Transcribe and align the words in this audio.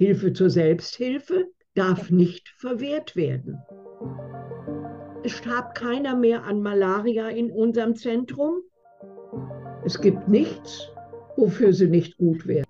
Hilfe 0.00 0.32
zur 0.32 0.48
Selbsthilfe 0.48 1.50
darf 1.74 2.10
nicht 2.10 2.48
verwehrt 2.56 3.16
werden. 3.16 3.58
Es 5.22 5.32
starb 5.32 5.74
keiner 5.74 6.16
mehr 6.16 6.44
an 6.44 6.62
Malaria 6.62 7.28
in 7.28 7.50
unserem 7.50 7.94
Zentrum. 7.94 8.62
Es 9.84 10.00
gibt 10.00 10.26
nichts, 10.26 10.88
wofür 11.36 11.74
sie 11.74 11.88
nicht 11.88 12.16
gut 12.16 12.46
wäre. 12.46 12.64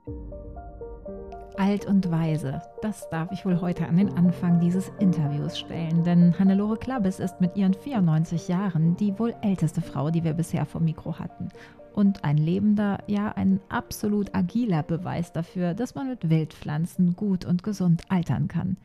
Alt 1.56 1.86
und 1.86 2.10
weise, 2.10 2.62
das 2.82 3.08
darf 3.10 3.30
ich 3.30 3.46
wohl 3.46 3.60
heute 3.60 3.86
an 3.86 3.98
den 3.98 4.12
Anfang 4.14 4.58
dieses 4.58 4.90
Interviews 4.98 5.56
stellen, 5.56 6.02
denn 6.02 6.36
Hannelore 6.36 6.78
Klabbes 6.78 7.20
ist 7.20 7.40
mit 7.40 7.56
ihren 7.56 7.74
94 7.74 8.48
Jahren 8.48 8.96
die 8.96 9.16
wohl 9.20 9.36
älteste 9.42 9.82
Frau, 9.82 10.10
die 10.10 10.24
wir 10.24 10.32
bisher 10.32 10.66
vom 10.66 10.82
Mikro 10.84 11.20
hatten. 11.20 11.50
Und 11.92 12.24
ein 12.24 12.36
lebender, 12.36 12.98
ja 13.06 13.32
ein 13.32 13.60
absolut 13.68 14.34
agiler 14.34 14.82
Beweis 14.82 15.32
dafür, 15.32 15.74
dass 15.74 15.94
man 15.94 16.08
mit 16.08 16.30
Wildpflanzen 16.30 17.16
gut 17.16 17.44
und 17.44 17.62
gesund 17.62 18.02
altern 18.08 18.48
kann. 18.48 18.76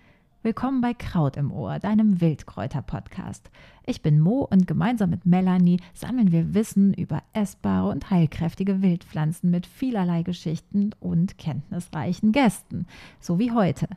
Willkommen 0.46 0.80
bei 0.80 0.94
Kraut 0.94 1.38
im 1.38 1.52
Ohr, 1.52 1.80
deinem 1.80 2.22
Wildkräuter-Podcast. 2.22 3.50
Ich 3.88 4.04
bin 4.04 4.20
Mo 4.20 4.48
und 4.48 4.68
gemeinsam 4.68 5.10
mit 5.10 5.26
Melanie 5.26 5.80
sammeln 5.96 6.32
wir 6.32 6.54
Wissen 6.54 6.94
über 6.94 7.24
essbare 7.34 7.90
und 7.90 8.12
heilkräftige 8.12 8.84
Wildpflanzen 8.84 9.50
mit 9.50 9.66
vielerlei 9.66 10.22
Geschichten 10.22 10.92
und 11.00 11.40
kenntnisreichen 11.40 12.32
Gästen, 12.32 12.86
so 13.20 13.40
wie 13.40 13.54
heute. 13.54 13.88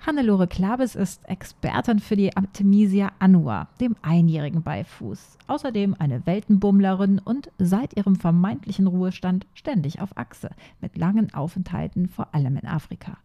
Hannelore 0.00 0.46
Klabes 0.46 0.94
ist 0.94 1.28
Expertin 1.28 1.98
für 1.98 2.16
die 2.16 2.34
Artemisia 2.34 3.12
annua, 3.18 3.68
dem 3.78 3.94
einjährigen 4.00 4.62
Beifuß. 4.62 5.36
Außerdem 5.48 5.94
eine 5.98 6.24
Weltenbummlerin 6.24 7.18
und 7.18 7.50
seit 7.58 7.94
ihrem 7.98 8.16
vermeintlichen 8.16 8.86
Ruhestand 8.86 9.46
ständig 9.52 10.00
auf 10.00 10.16
Achse, 10.16 10.48
mit 10.80 10.96
langen 10.96 11.34
Aufenthalten 11.34 12.08
vor 12.08 12.34
allem 12.34 12.56
in 12.56 12.66
Afrika. 12.66 13.18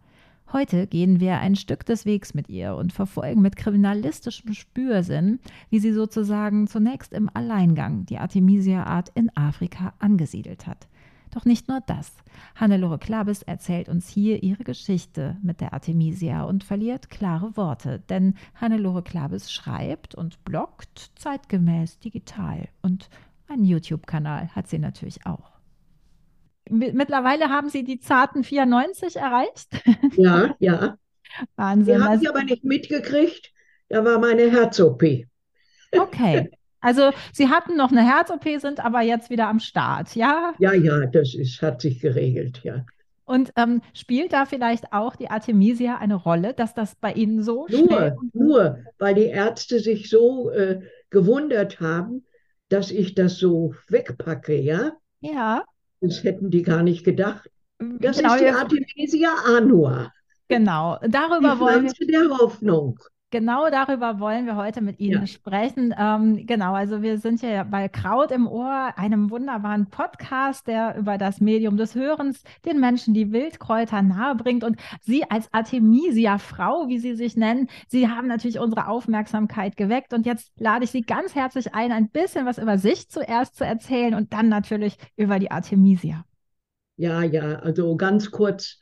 Heute 0.53 0.87
gehen 0.87 1.19
wir 1.19 1.39
ein 1.39 1.55
Stück 1.55 1.85
des 1.85 2.05
Wegs 2.05 2.33
mit 2.33 2.49
ihr 2.49 2.75
und 2.75 2.93
verfolgen 2.93 3.41
mit 3.41 3.55
kriminalistischem 3.55 4.53
Spürsinn, 4.53 5.39
wie 5.69 5.79
sie 5.79 5.91
sozusagen 5.91 6.67
zunächst 6.67 7.13
im 7.13 7.29
Alleingang 7.33 8.05
die 8.05 8.19
Artemisia-Art 8.19 9.09
in 9.15 9.35
Afrika 9.35 9.93
angesiedelt 9.99 10.67
hat. 10.67 10.87
Doch 11.31 11.43
nicht 11.43 11.67
nur 11.67 11.81
das. 11.85 12.13
Hannelore 12.55 12.97
Klabes 12.97 13.41
erzählt 13.41 13.89
uns 13.89 14.07
hier 14.07 14.41
ihre 14.43 14.63
Geschichte 14.63 15.35
mit 15.41 15.59
der 15.59 15.73
Artemisia 15.73 16.43
und 16.43 16.63
verliert 16.63 17.09
klare 17.09 17.57
Worte, 17.57 17.99
denn 18.07 18.35
Hannelore 18.53 19.03
Klabes 19.03 19.51
schreibt 19.51 20.15
und 20.15 20.45
bloggt 20.45 21.11
zeitgemäß 21.15 21.99
digital 21.99 22.69
und 22.81 23.09
einen 23.49 23.65
YouTube-Kanal 23.65 24.55
hat 24.55 24.67
sie 24.67 24.79
natürlich 24.79 25.25
auch. 25.25 25.54
Mittlerweile 26.69 27.49
haben 27.49 27.69
Sie 27.69 27.83
die 27.83 27.99
zarten 27.99 28.43
94 28.43 29.17
erreicht. 29.17 29.69
Ja, 30.17 30.55
ja. 30.59 30.97
Wahnsinn. 31.55 31.97
Die 31.97 32.03
habe 32.03 32.19
ich 32.21 32.29
aber 32.29 32.43
nicht 32.43 32.63
mitgekriegt. 32.63 33.51
Da 33.89 34.03
war 34.03 34.19
meine 34.19 34.49
Herz-OP. 34.49 35.03
Okay. 35.91 36.49
Also 36.79 37.11
Sie 37.33 37.49
hatten 37.49 37.75
noch 37.75 37.91
eine 37.91 38.03
Herz-OP, 38.03 38.59
sind 38.59 38.83
aber 38.83 39.01
jetzt 39.01 39.29
wieder 39.29 39.47
am 39.47 39.59
Start, 39.59 40.15
ja? 40.15 40.53
Ja, 40.59 40.73
ja, 40.73 41.05
das 41.07 41.33
ist, 41.33 41.61
hat 41.61 41.81
sich 41.81 41.99
geregelt, 41.99 42.61
ja. 42.63 42.85
Und 43.25 43.51
ähm, 43.55 43.81
spielt 43.93 44.33
da 44.33 44.45
vielleicht 44.45 44.93
auch 44.93 45.15
die 45.15 45.29
Artemisia 45.29 45.97
eine 45.97 46.15
Rolle, 46.15 46.53
dass 46.53 46.75
das 46.75 46.95
bei 46.95 47.11
Ihnen 47.11 47.41
so 47.41 47.65
Nur, 47.69 48.15
nur, 48.33 48.77
weil 48.99 49.15
die 49.15 49.25
Ärzte 49.25 49.79
sich 49.79 50.09
so 50.09 50.51
äh, 50.51 50.81
gewundert 51.09 51.79
haben, 51.79 52.23
dass 52.69 52.91
ich 52.91 53.15
das 53.15 53.37
so 53.37 53.73
wegpacke, 53.89 54.55
ja? 54.55 54.93
Ja. 55.21 55.63
Das 56.07 56.23
hätten 56.23 56.49
die 56.49 56.61
gar 56.61 56.83
nicht 56.83 57.03
gedacht. 57.03 57.49
Das 57.79 58.17
genau, 58.17 58.35
ist 58.35 58.41
die 58.41 58.49
Artemisia 58.49 59.29
annua. 59.45 60.11
Genau, 60.47 60.99
darüber 61.07 61.55
die 61.55 61.59
wollen 61.59 61.83
wir. 61.85 62.07
der 62.07 62.37
Hoffnung. 62.37 62.99
Genau 63.35 63.69
darüber 63.69 64.21
wollen 64.21 64.45
wir 64.45 64.55
heute 64.55 64.79
mit 64.79 65.01
Ihnen 65.01 65.19
ja. 65.19 65.27
sprechen. 65.27 65.93
Ähm, 65.99 66.45
genau, 66.47 66.73
also 66.73 67.01
wir 67.01 67.17
sind 67.17 67.41
ja 67.41 67.65
bei 67.65 67.89
Kraut 67.89 68.31
im 68.31 68.47
Ohr, 68.47 68.93
einem 68.95 69.29
wunderbaren 69.29 69.87
Podcast, 69.87 70.67
der 70.67 70.95
über 70.95 71.17
das 71.17 71.41
Medium 71.41 71.75
des 71.75 71.95
Hörens 71.95 72.43
den 72.63 72.79
Menschen 72.79 73.13
die 73.13 73.33
Wildkräuter 73.33 74.01
nahebringt. 74.03 74.63
Und 74.63 74.77
Sie 75.01 75.29
als 75.29 75.53
Artemisia-Frau, 75.53 76.87
wie 76.87 76.97
Sie 76.97 77.13
sich 77.13 77.35
nennen, 77.35 77.67
Sie 77.89 78.07
haben 78.07 78.29
natürlich 78.29 78.57
unsere 78.57 78.87
Aufmerksamkeit 78.87 79.75
geweckt. 79.75 80.13
Und 80.13 80.25
jetzt 80.25 80.53
lade 80.57 80.85
ich 80.85 80.91
Sie 80.91 81.01
ganz 81.01 81.35
herzlich 81.35 81.75
ein, 81.75 81.91
ein 81.91 82.07
bisschen 82.07 82.45
was 82.45 82.57
über 82.57 82.77
sich 82.77 83.09
zuerst 83.09 83.57
zu 83.57 83.65
erzählen 83.65 84.13
und 84.13 84.31
dann 84.31 84.47
natürlich 84.47 84.95
über 85.17 85.39
die 85.39 85.51
Artemisia. 85.51 86.23
Ja, 86.95 87.21
ja, 87.21 87.55
also 87.55 87.97
ganz 87.97 88.31
kurz. 88.31 88.79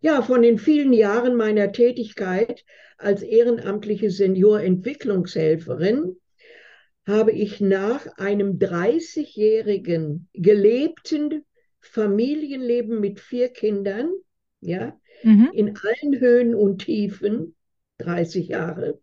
Ja, 0.00 0.22
von 0.22 0.42
den 0.42 0.58
vielen 0.58 0.92
Jahren 0.92 1.36
meiner 1.36 1.72
Tätigkeit 1.72 2.64
als 2.98 3.22
ehrenamtliche 3.22 4.10
Seniorentwicklungshelferin 4.10 6.16
habe 7.06 7.32
ich 7.32 7.60
nach 7.60 8.06
einem 8.18 8.58
30-jährigen 8.58 10.28
gelebten 10.32 11.44
Familienleben 11.80 13.00
mit 13.00 13.20
vier 13.20 13.48
Kindern, 13.48 14.10
ja, 14.60 14.98
mhm. 15.22 15.50
in 15.52 15.76
allen 15.76 16.20
Höhen 16.20 16.54
und 16.54 16.84
Tiefen, 16.84 17.54
30 17.98 18.48
Jahre, 18.48 19.00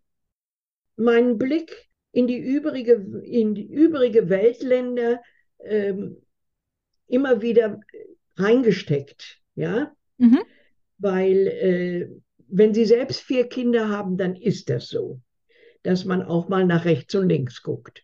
meinen 0.98 1.38
Blick 1.38 1.90
in 2.12 2.28
die 2.28 2.38
übrige, 2.38 2.94
in 3.24 3.56
die 3.56 3.72
übrige 3.72 4.30
Weltländer 4.30 5.22
ähm, 5.64 6.18
immer 7.08 7.42
wieder 7.42 7.80
reingesteckt, 8.36 9.40
ja, 9.56 9.96
mhm. 10.18 10.42
Weil 11.03 11.47
äh, 11.47 12.09
wenn 12.47 12.74
Sie 12.74 12.86
selbst 12.86 13.22
vier 13.22 13.47
Kinder 13.47 13.90
haben, 13.90 14.18
dann 14.18 14.36
ist 14.36 14.69
das 14.69 14.88
so, 14.88 15.19
dass 15.84 16.06
man 16.06 16.24
auch 16.24 16.50
mal 16.50 16.66
nach 16.66 16.86
rechts 16.86 17.14
und 17.16 17.30
links 17.30 17.62
guckt. 17.62 18.03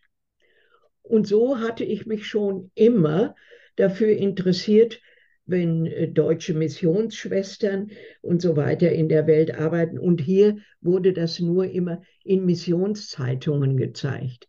Und 1.02 1.26
so 1.26 1.58
hatte 1.58 1.82
ich 1.82 2.06
mich 2.06 2.26
schon 2.26 2.70
immer 2.74 3.34
dafür 3.76 4.10
interessiert, 4.16 5.00
wenn 5.46 5.86
äh, 5.86 6.08
deutsche 6.08 6.54
Missionsschwestern 6.54 7.90
und 8.20 8.40
so 8.42 8.56
weiter 8.56 8.92
in 8.92 9.08
der 9.08 9.26
Welt 9.26 9.54
arbeiten. 9.54 9.98
Und 9.98 10.20
hier 10.20 10.58
wurde 10.80 11.12
das 11.12 11.40
nur 11.40 11.64
immer 11.64 12.02
in 12.22 12.44
Missionszeitungen 12.44 13.76
gezeigt. 13.76 14.48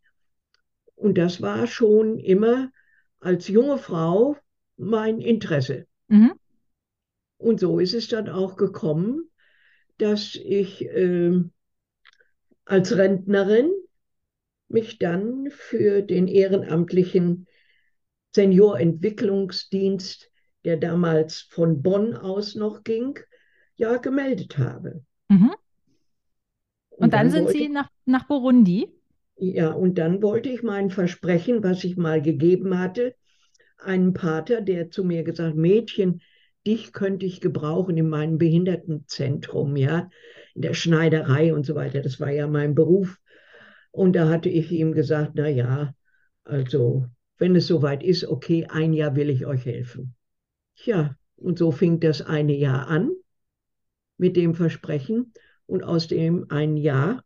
Und 0.95 1.17
das 1.17 1.41
war 1.41 1.66
schon 1.66 2.19
immer 2.19 2.69
als 3.19 3.47
junge 3.47 3.78
Frau 3.78 4.35
mein 4.78 5.19
Interesse. 5.19 5.85
Mhm. 6.09 6.34
Und 7.41 7.59
so 7.59 7.79
ist 7.79 7.94
es 7.96 8.07
dann 8.07 8.29
auch 8.29 8.56
gekommen, 8.56 9.29
dass 9.97 10.35
ich 10.35 10.85
äh, 10.85 11.41
als 12.66 12.96
Rentnerin 12.96 13.72
mich 14.68 15.00
dann 15.00 15.50
für 15.50 16.02
den 16.03 16.28
ehrenamtlichen 16.28 17.47
Seniorentwicklungsdienst, 18.34 20.31
der 20.63 20.78
damals 20.78 21.41
von 21.50 21.81
Bonn 21.81 22.16
aus 22.16 22.56
noch 22.56 22.84
ging, 22.84 23.19
ja 23.75 23.97
gemeldet 23.97 24.58
habe. 24.58 25.03
Mhm. 25.29 25.50
Und, 26.90 27.06
und, 27.06 27.13
dann, 27.13 27.25
dann 27.25 27.31
sind 27.31 27.46
wollte, 27.46 27.58
Sie 27.58 27.69
nach, 27.69 27.90
nach 28.06 28.28
Burundi? 28.28 28.88
Ja, 29.38 29.72
und 29.72 29.97
dann 29.97 30.22
wollte 30.22 30.50
ich 30.50 30.62
mein 30.62 30.91
Versprechen, 30.91 31.63
was 31.63 31.84
ich 31.84 31.97
mal 31.97 32.22
gegeben 32.22 32.78
hatte, 32.78 33.16
einem 33.79 34.13
Pater, 34.13 34.62
der 34.62 34.91
zu 34.91 35.03
mir 35.03 35.23
gesagt, 35.23 35.56
Mädchen, 35.56 36.22
dich 36.66 36.94
könnte 36.94 37.25
ich 37.25 37.41
gebrauchen 37.41 37.97
in 37.97 38.09
meinem 38.09 38.38
Behindertenzentrum, 38.38 39.75
ja, 39.75 40.09
in 40.53 40.61
der 40.61 40.73
Schneiderei 40.73 41.53
und 41.53 41.66
so 41.66 41.75
weiter. 41.75 42.01
Das 42.01 42.19
war 42.19 42.31
ja 42.31 42.47
mein 42.47 42.75
Beruf. 42.75 43.19
Und 43.91 44.16
da 44.16 44.29
hatte 44.29 44.49
ich 44.49 44.72
ihm 44.72 44.94
gesagt, 44.94 45.31
na 45.35 45.47
ja, 45.47 45.94
also 46.44 47.07
wenn 47.38 47.55
es 47.55 47.67
soweit 47.67 48.03
ist, 48.03 48.25
okay, 48.25 48.67
ein 48.69 48.94
Jahr 48.94 49.16
will 49.16 49.29
ich 49.29 49.45
euch 49.45 49.66
helfen. 49.66 50.16
Ja, 50.75 51.16
und 51.35 51.57
so 51.57 51.72
fing 51.72 51.99
das 51.99 52.22
eine 52.22 52.55
Jahr 52.55 52.88
an 52.88 53.11
mit 54.17 54.35
dem 54.35 54.53
Versprechen 54.53 55.34
und 55.66 55.84
aus 55.84 56.08
dem 56.08 56.46
ein 56.49 56.78
Jahr, 56.78 57.23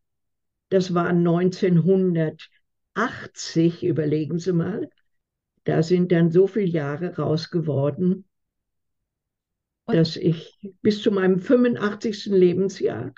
das 0.70 0.94
war 0.94 1.12
1980, 1.12 3.84
überlegen 3.84 4.40
Sie 4.40 4.54
mal, 4.54 4.90
da 5.66 5.84
sind 5.84 6.12
dann 6.12 6.32
so 6.32 6.48
viele 6.48 6.68
Jahre 6.68 7.18
raus 7.18 7.50
geworden, 7.50 8.26
und 9.86 9.96
dass 9.96 10.16
ich 10.16 10.56
bis 10.82 11.02
zu 11.02 11.12
meinem 11.12 11.40
85. 11.40 12.28
Lebensjahr 12.28 13.14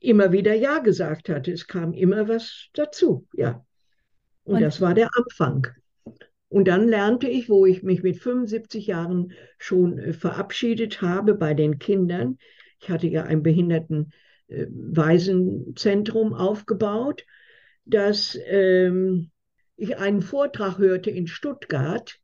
immer 0.00 0.32
wieder 0.32 0.54
Ja 0.54 0.78
gesagt 0.78 1.28
hatte. 1.28 1.52
Es 1.52 1.66
kam 1.66 1.92
immer 1.92 2.26
was 2.28 2.68
dazu, 2.74 3.26
ja. 3.32 3.66
Und, 4.44 4.54
und 4.56 4.62
das 4.62 4.80
war 4.80 4.94
der 4.94 5.10
Anfang. 5.16 5.66
Und 6.48 6.68
dann 6.68 6.86
lernte 6.86 7.26
ich, 7.26 7.48
wo 7.48 7.66
ich 7.66 7.82
mich 7.82 8.04
mit 8.04 8.18
75 8.18 8.86
Jahren 8.86 9.32
schon 9.58 9.98
äh, 9.98 10.12
verabschiedet 10.12 11.02
habe 11.02 11.34
bei 11.34 11.54
den 11.54 11.80
Kindern. 11.80 12.38
Ich 12.80 12.90
hatte 12.90 13.08
ja 13.08 13.24
ein 13.24 13.42
Behindertenwaisenzentrum 13.42 16.32
äh, 16.32 16.36
aufgebaut, 16.36 17.24
dass 17.86 18.38
ähm, 18.46 19.32
ich 19.76 19.96
einen 19.96 20.22
Vortrag 20.22 20.78
hörte 20.78 21.10
in 21.10 21.26
Stuttgart, 21.26 22.20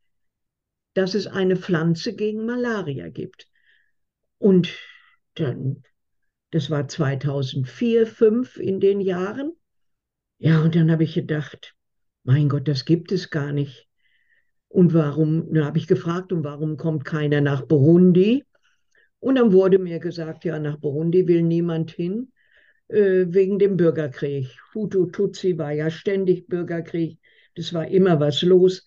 dass 0.94 1.14
es 1.14 1.26
eine 1.26 1.56
Pflanze 1.56 2.14
gegen 2.14 2.46
Malaria 2.46 3.08
gibt. 3.08 3.49
Und 4.40 4.74
dann, 5.34 5.82
das 6.50 6.70
war 6.70 6.88
2004, 6.88 8.06
2005 8.06 8.56
in 8.56 8.80
den 8.80 9.00
Jahren. 9.00 9.52
Ja, 10.38 10.62
und 10.62 10.74
dann 10.74 10.90
habe 10.90 11.04
ich 11.04 11.14
gedacht, 11.14 11.74
mein 12.24 12.48
Gott, 12.48 12.66
das 12.66 12.86
gibt 12.86 13.12
es 13.12 13.28
gar 13.28 13.52
nicht. 13.52 13.86
Und 14.68 14.94
warum, 14.94 15.52
dann 15.52 15.66
habe 15.66 15.76
ich 15.76 15.86
gefragt, 15.86 16.32
und 16.32 16.42
warum 16.42 16.78
kommt 16.78 17.04
keiner 17.04 17.42
nach 17.42 17.66
Burundi? 17.66 18.46
Und 19.18 19.34
dann 19.34 19.52
wurde 19.52 19.78
mir 19.78 19.98
gesagt, 19.98 20.46
ja, 20.46 20.58
nach 20.58 20.78
Burundi 20.78 21.28
will 21.28 21.42
niemand 21.42 21.90
hin, 21.90 22.32
äh, 22.88 23.26
wegen 23.28 23.58
dem 23.58 23.76
Bürgerkrieg. 23.76 24.48
Hutu 24.74 25.06
Tutsi 25.06 25.58
war 25.58 25.72
ja 25.72 25.90
ständig 25.90 26.46
Bürgerkrieg. 26.46 27.18
Das 27.56 27.74
war 27.74 27.86
immer 27.86 28.18
was 28.20 28.40
los. 28.40 28.86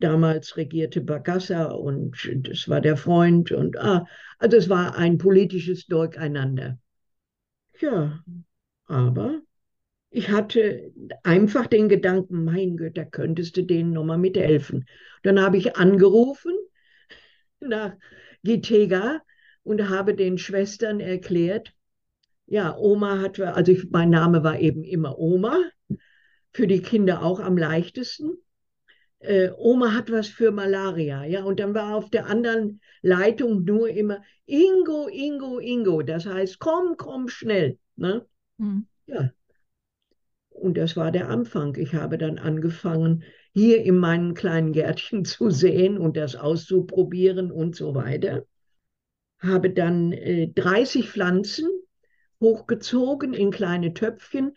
Damals 0.00 0.56
regierte 0.56 1.00
Bagassa 1.00 1.66
und 1.66 2.16
das 2.42 2.68
war 2.68 2.80
der 2.80 2.96
Freund 2.96 3.52
und 3.52 3.78
ah, 3.78 4.06
also 4.38 4.56
es 4.56 4.68
war 4.68 4.96
ein 4.96 5.18
politisches 5.18 5.86
Durcheinander. 5.86 6.78
Ja, 7.80 8.22
aber 8.86 9.40
ich 10.10 10.30
hatte 10.30 10.92
einfach 11.22 11.66
den 11.66 11.88
Gedanken, 11.88 12.44
mein 12.44 12.76
Gott, 12.76 12.96
da 12.96 13.04
könntest 13.04 13.56
du 13.56 13.62
denen 13.62 13.92
nochmal 13.92 14.18
mithelfen. 14.18 14.86
Dann 15.22 15.40
habe 15.40 15.56
ich 15.56 15.76
angerufen 15.76 16.52
nach 17.60 17.94
Gitega 18.42 19.20
und 19.62 19.88
habe 19.88 20.14
den 20.14 20.38
Schwestern 20.38 21.00
erklärt, 21.00 21.72
ja, 22.46 22.76
Oma 22.76 23.20
hat, 23.20 23.40
also 23.40 23.72
ich, 23.72 23.90
mein 23.90 24.10
Name 24.10 24.44
war 24.44 24.60
eben 24.60 24.84
immer 24.84 25.18
Oma, 25.18 25.58
für 26.52 26.66
die 26.66 26.82
Kinder 26.82 27.22
auch 27.22 27.40
am 27.40 27.56
leichtesten. 27.56 28.36
Äh, 29.24 29.50
Oma 29.56 29.94
hat 29.94 30.10
was 30.10 30.28
für 30.28 30.50
Malaria, 30.52 31.24
ja, 31.24 31.44
und 31.44 31.60
dann 31.60 31.74
war 31.74 31.94
auf 31.96 32.10
der 32.10 32.26
anderen 32.26 32.80
Leitung 33.02 33.64
nur 33.64 33.88
immer 33.88 34.22
Ingo, 34.46 35.08
Ingo, 35.08 35.58
Ingo, 35.58 36.02
das 36.02 36.26
heißt, 36.26 36.58
komm, 36.58 36.96
komm 36.96 37.28
schnell, 37.28 37.78
ne? 37.96 38.26
Mhm. 38.58 38.86
Ja, 39.06 39.30
und 40.48 40.78
das 40.78 40.96
war 40.96 41.10
der 41.10 41.28
Anfang. 41.28 41.74
Ich 41.76 41.94
habe 41.94 42.16
dann 42.16 42.38
angefangen, 42.38 43.24
hier 43.52 43.82
in 43.82 43.98
meinem 43.98 44.34
kleinen 44.34 44.72
Gärtchen 44.72 45.24
zu 45.24 45.50
säen 45.50 45.98
und 45.98 46.16
das 46.16 46.36
auszuprobieren 46.36 47.50
und 47.50 47.76
so 47.76 47.94
weiter. 47.94 48.46
Habe 49.40 49.70
dann 49.70 50.12
äh, 50.12 50.48
30 50.48 51.10
Pflanzen 51.10 51.68
hochgezogen 52.40 53.34
in 53.34 53.50
kleine 53.50 53.94
Töpfchen, 53.94 54.54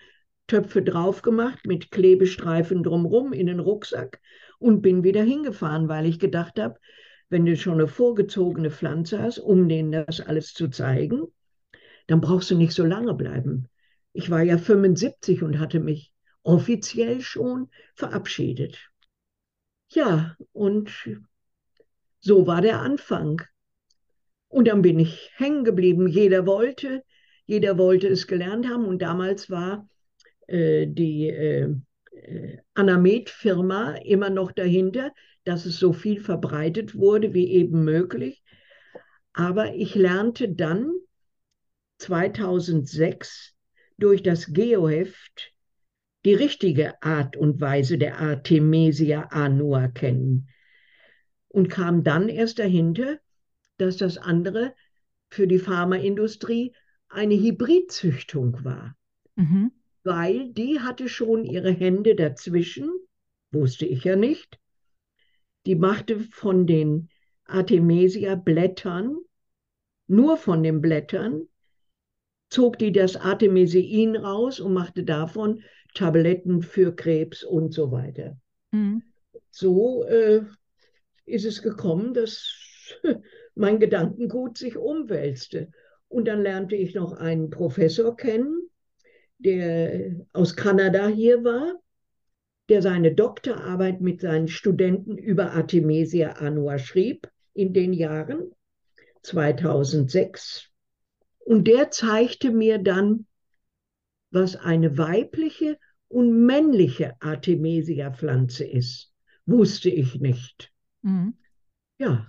Töpfe 0.47 0.81
drauf 0.81 1.23
gemacht 1.23 1.65
mit 1.65 1.91
Klebestreifen 1.91 2.83
drumherum 2.83 3.33
in 3.33 3.47
den 3.47 3.59
Rucksack 3.59 4.21
und 4.59 4.81
bin 4.81 5.03
wieder 5.03 5.23
hingefahren, 5.23 5.87
weil 5.87 6.05
ich 6.05 6.19
gedacht 6.19 6.59
habe, 6.59 6.79
wenn 7.29 7.45
du 7.45 7.55
schon 7.57 7.73
eine 7.73 7.87
vorgezogene 7.87 8.71
Pflanze 8.71 9.21
hast, 9.21 9.39
um 9.39 9.67
denen 9.67 9.91
das 9.91 10.21
alles 10.21 10.53
zu 10.53 10.69
zeigen, 10.69 11.23
dann 12.07 12.21
brauchst 12.21 12.49
du 12.51 12.55
nicht 12.55 12.73
so 12.73 12.85
lange 12.85 13.13
bleiben. 13.13 13.67
Ich 14.13 14.29
war 14.29 14.41
ja 14.41 14.57
75 14.57 15.43
und 15.43 15.59
hatte 15.59 15.79
mich 15.79 16.13
offiziell 16.43 17.21
schon 17.21 17.69
verabschiedet. 17.95 18.89
Ja, 19.89 20.35
und 20.53 20.91
so 22.19 22.47
war 22.47 22.61
der 22.61 22.79
Anfang. 22.79 23.41
Und 24.47 24.67
dann 24.67 24.81
bin 24.81 24.99
ich 24.99 25.31
hängen 25.35 25.65
geblieben. 25.65 26.07
Jeder 26.07 26.45
wollte, 26.45 27.03
jeder 27.45 27.77
wollte 27.77 28.07
es 28.07 28.27
gelernt 28.27 28.67
haben. 28.67 28.85
Und 28.85 29.01
damals 29.01 29.49
war 29.49 29.89
äh, 30.47 30.87
die 30.87 31.27
äh, 31.27 31.75
Anamet-Firma 32.73 33.95
immer 34.03 34.29
noch 34.29 34.51
dahinter, 34.51 35.13
dass 35.43 35.65
es 35.65 35.77
so 35.79 35.93
viel 35.93 36.19
verbreitet 36.19 36.95
wurde 36.95 37.33
wie 37.33 37.51
eben 37.51 37.83
möglich. 37.83 38.43
Aber 39.33 39.73
ich 39.75 39.95
lernte 39.95 40.49
dann 40.49 40.91
2006 41.99 43.55
durch 43.97 44.23
das 44.23 44.53
Geoheft 44.53 45.53
die 46.25 46.33
richtige 46.33 47.01
Art 47.01 47.37
und 47.37 47.61
Weise 47.61 47.97
der 47.97 48.19
Artemisia 48.19 49.21
annua 49.31 49.87
kennen 49.87 50.49
und 51.47 51.69
kam 51.69 52.03
dann 52.03 52.29
erst 52.29 52.59
dahinter, 52.59 53.19
dass 53.77 53.97
das 53.97 54.17
andere 54.17 54.73
für 55.29 55.47
die 55.47 55.59
Pharmaindustrie 55.59 56.73
eine 57.09 57.35
Hybridzüchtung 57.35 58.63
war, 58.63 58.95
mhm. 59.35 59.71
Weil 60.07 60.53
die 60.53 60.79
hatte 60.79 61.09
schon 61.09 61.43
ihre 61.43 61.71
Hände 61.71 62.15
dazwischen, 62.15 62.89
wusste 63.51 63.85
ich 63.85 64.05
ja 64.05 64.15
nicht, 64.15 64.57
die 65.65 65.75
machte 65.75 66.21
von 66.21 66.65
den 66.65 67.09
Artemisia-Blättern, 67.45 69.17
nur 70.07 70.37
von 70.37 70.63
den 70.63 70.79
Blättern, 70.81 71.49
zog 72.49 72.79
die 72.79 72.93
das 72.93 73.17
Artemisin 73.17 74.15
raus 74.15 74.61
und 74.61 74.73
machte 74.73 75.03
davon 75.03 75.61
Tabletten 75.93 76.61
für 76.61 76.95
Krebs 76.95 77.43
und 77.43 77.73
so 77.73 77.91
weiter. 77.91 78.39
Mhm. 78.71 79.03
So 79.51 80.05
äh, 80.05 80.45
ist 81.25 81.43
es 81.43 81.61
gekommen, 81.61 82.13
dass 82.13 82.55
mein 83.55 83.79
Gedankengut 83.79 84.57
sich 84.57 84.77
umwälzte. 84.77 85.69
Und 86.07 86.29
dann 86.29 86.41
lernte 86.41 86.77
ich 86.77 86.95
noch 86.95 87.11
einen 87.11 87.49
Professor 87.49 88.15
kennen, 88.15 88.69
der 89.39 90.15
aus 90.33 90.55
Kanada 90.55 91.07
hier 91.07 91.43
war, 91.43 91.75
der 92.69 92.81
seine 92.81 93.13
Doktorarbeit 93.13 94.01
mit 94.01 94.21
seinen 94.21 94.47
Studenten 94.47 95.17
über 95.17 95.53
Artemisia 95.53 96.33
annua 96.33 96.79
schrieb 96.79 97.29
in 97.53 97.73
den 97.73 97.93
Jahren 97.93 98.51
2006 99.23 100.69
und 101.39 101.67
der 101.67 101.91
zeigte 101.91 102.51
mir 102.51 102.77
dann, 102.77 103.25
was 104.31 104.55
eine 104.55 104.97
weibliche 104.97 105.77
und 106.09 106.45
männliche 106.45 107.15
Artemisia-Pflanze 107.21 108.65
ist. 108.65 109.13
Wusste 109.45 109.89
ich 109.89 110.19
nicht. 110.19 110.71
Mhm. 111.01 111.37
Ja, 111.99 112.27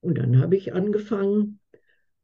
und 0.00 0.18
dann 0.18 0.40
habe 0.40 0.56
ich 0.56 0.72
angefangen, 0.72 1.60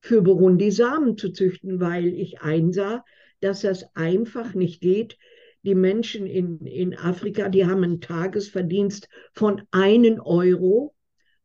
für 0.00 0.23
Burundi 0.23 0.71
Samen 0.71 1.19
zu 1.19 1.31
züchten, 1.31 1.79
weil 1.79 2.06
ich 2.09 2.41
einsah, 2.41 3.05
dass 3.40 3.62
das 3.62 3.94
einfach 3.96 4.54
nicht 4.54 4.81
geht. 4.81 5.19
Die 5.62 5.75
Menschen 5.75 6.26
in, 6.26 6.60
in 6.60 6.96
Afrika, 6.96 7.48
die 7.48 7.66
haben 7.66 7.84
einen 7.84 8.00
Tagesverdienst 8.00 9.08
von 9.34 9.62
einen 9.70 10.20
Euro. 10.20 10.94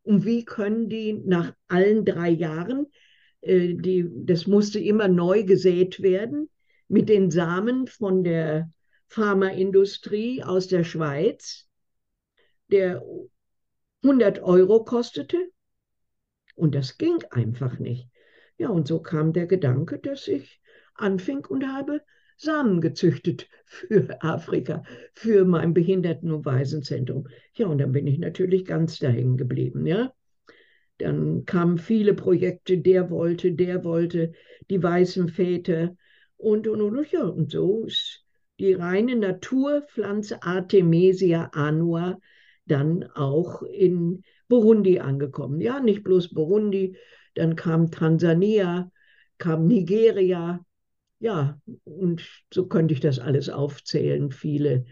Und 0.04 0.26
wie 0.26 0.46
können 0.46 0.88
die 0.90 1.14
nach 1.14 1.54
allen 1.68 2.06
drei 2.06 2.30
Jahren 2.30 2.88
äh, 3.46 3.76
die, 3.76 4.10
das 4.26 4.48
musste 4.48 4.80
immer 4.80 5.08
neu 5.08 5.44
gesät 5.44 6.02
werden 6.02 6.50
mit 6.88 7.10
den 7.10 7.32
Samen 7.32 7.88
von 7.88 8.24
der 8.24 8.72
Pharmaindustrie 9.08 10.44
aus 10.44 10.68
der 10.68 10.84
Schweiz, 10.84 11.68
der 12.72 13.04
100 14.04 14.42
Euro 14.42 14.84
kostete. 14.84 15.38
Und 16.56 16.74
das 16.74 16.98
ging 16.98 17.24
einfach 17.32 17.80
nicht. 17.80 18.10
Ja, 18.58 18.70
und 18.70 18.88
so 18.88 19.02
kam 19.02 19.34
der 19.34 19.46
Gedanke, 19.46 20.00
dass 20.00 20.28
ich 20.28 20.62
anfing 20.96 21.46
und 21.46 21.66
habe 21.68 22.02
Samen 22.38 22.82
gezüchtet 22.82 23.48
für 23.66 24.22
Afrika, 24.22 24.84
für 25.14 25.46
mein 25.46 25.74
Behinderten- 25.74 26.32
und 26.32 26.46
Waisenzentrum. 26.46 27.28
Ja, 27.56 27.68
und 27.68 27.78
dann 27.78 27.92
bin 27.92 28.08
ich 28.08 28.20
natürlich 28.20 28.66
ganz 28.66 29.00
dahin 29.00 29.38
geblieben, 29.38 29.86
ja. 29.86 30.14
Dann 30.98 31.46
kamen 31.46 31.78
viele 31.78 32.14
Projekte, 32.14 32.78
der 32.78 33.10
wollte, 33.10 33.52
der 33.52 33.84
wollte, 33.84 34.32
die 34.70 34.82
weißen 34.82 35.28
Väter 35.28 35.96
und, 36.38 36.68
und, 36.68 36.82
und, 36.82 37.12
ja, 37.12 37.24
und 37.24 37.52
so 37.52 37.86
ist 37.86 38.24
die 38.60 38.74
reine 38.74 39.16
Naturpflanze 39.18 40.42
Artemisia 40.44 41.50
annua 41.54 42.18
dann 42.66 43.04
auch 43.14 43.62
in 43.62 44.24
Burundi 44.48 45.00
angekommen. 45.00 45.62
Ja, 45.62 45.80
nicht 45.80 46.04
bloß 46.04 46.34
Burundi, 46.34 46.98
dann 47.36 47.56
kam 47.56 47.92
Tansania, 47.92 48.92
kam 49.38 49.68
Nigeria, 49.68 50.66
ja, 51.20 51.60
und 51.84 52.24
so 52.54 52.68
könnte 52.68 52.94
ich 52.94 53.00
das 53.00 53.20
alles 53.20 53.50
aufzählen, 53.50 54.32
viele, 54.32 54.86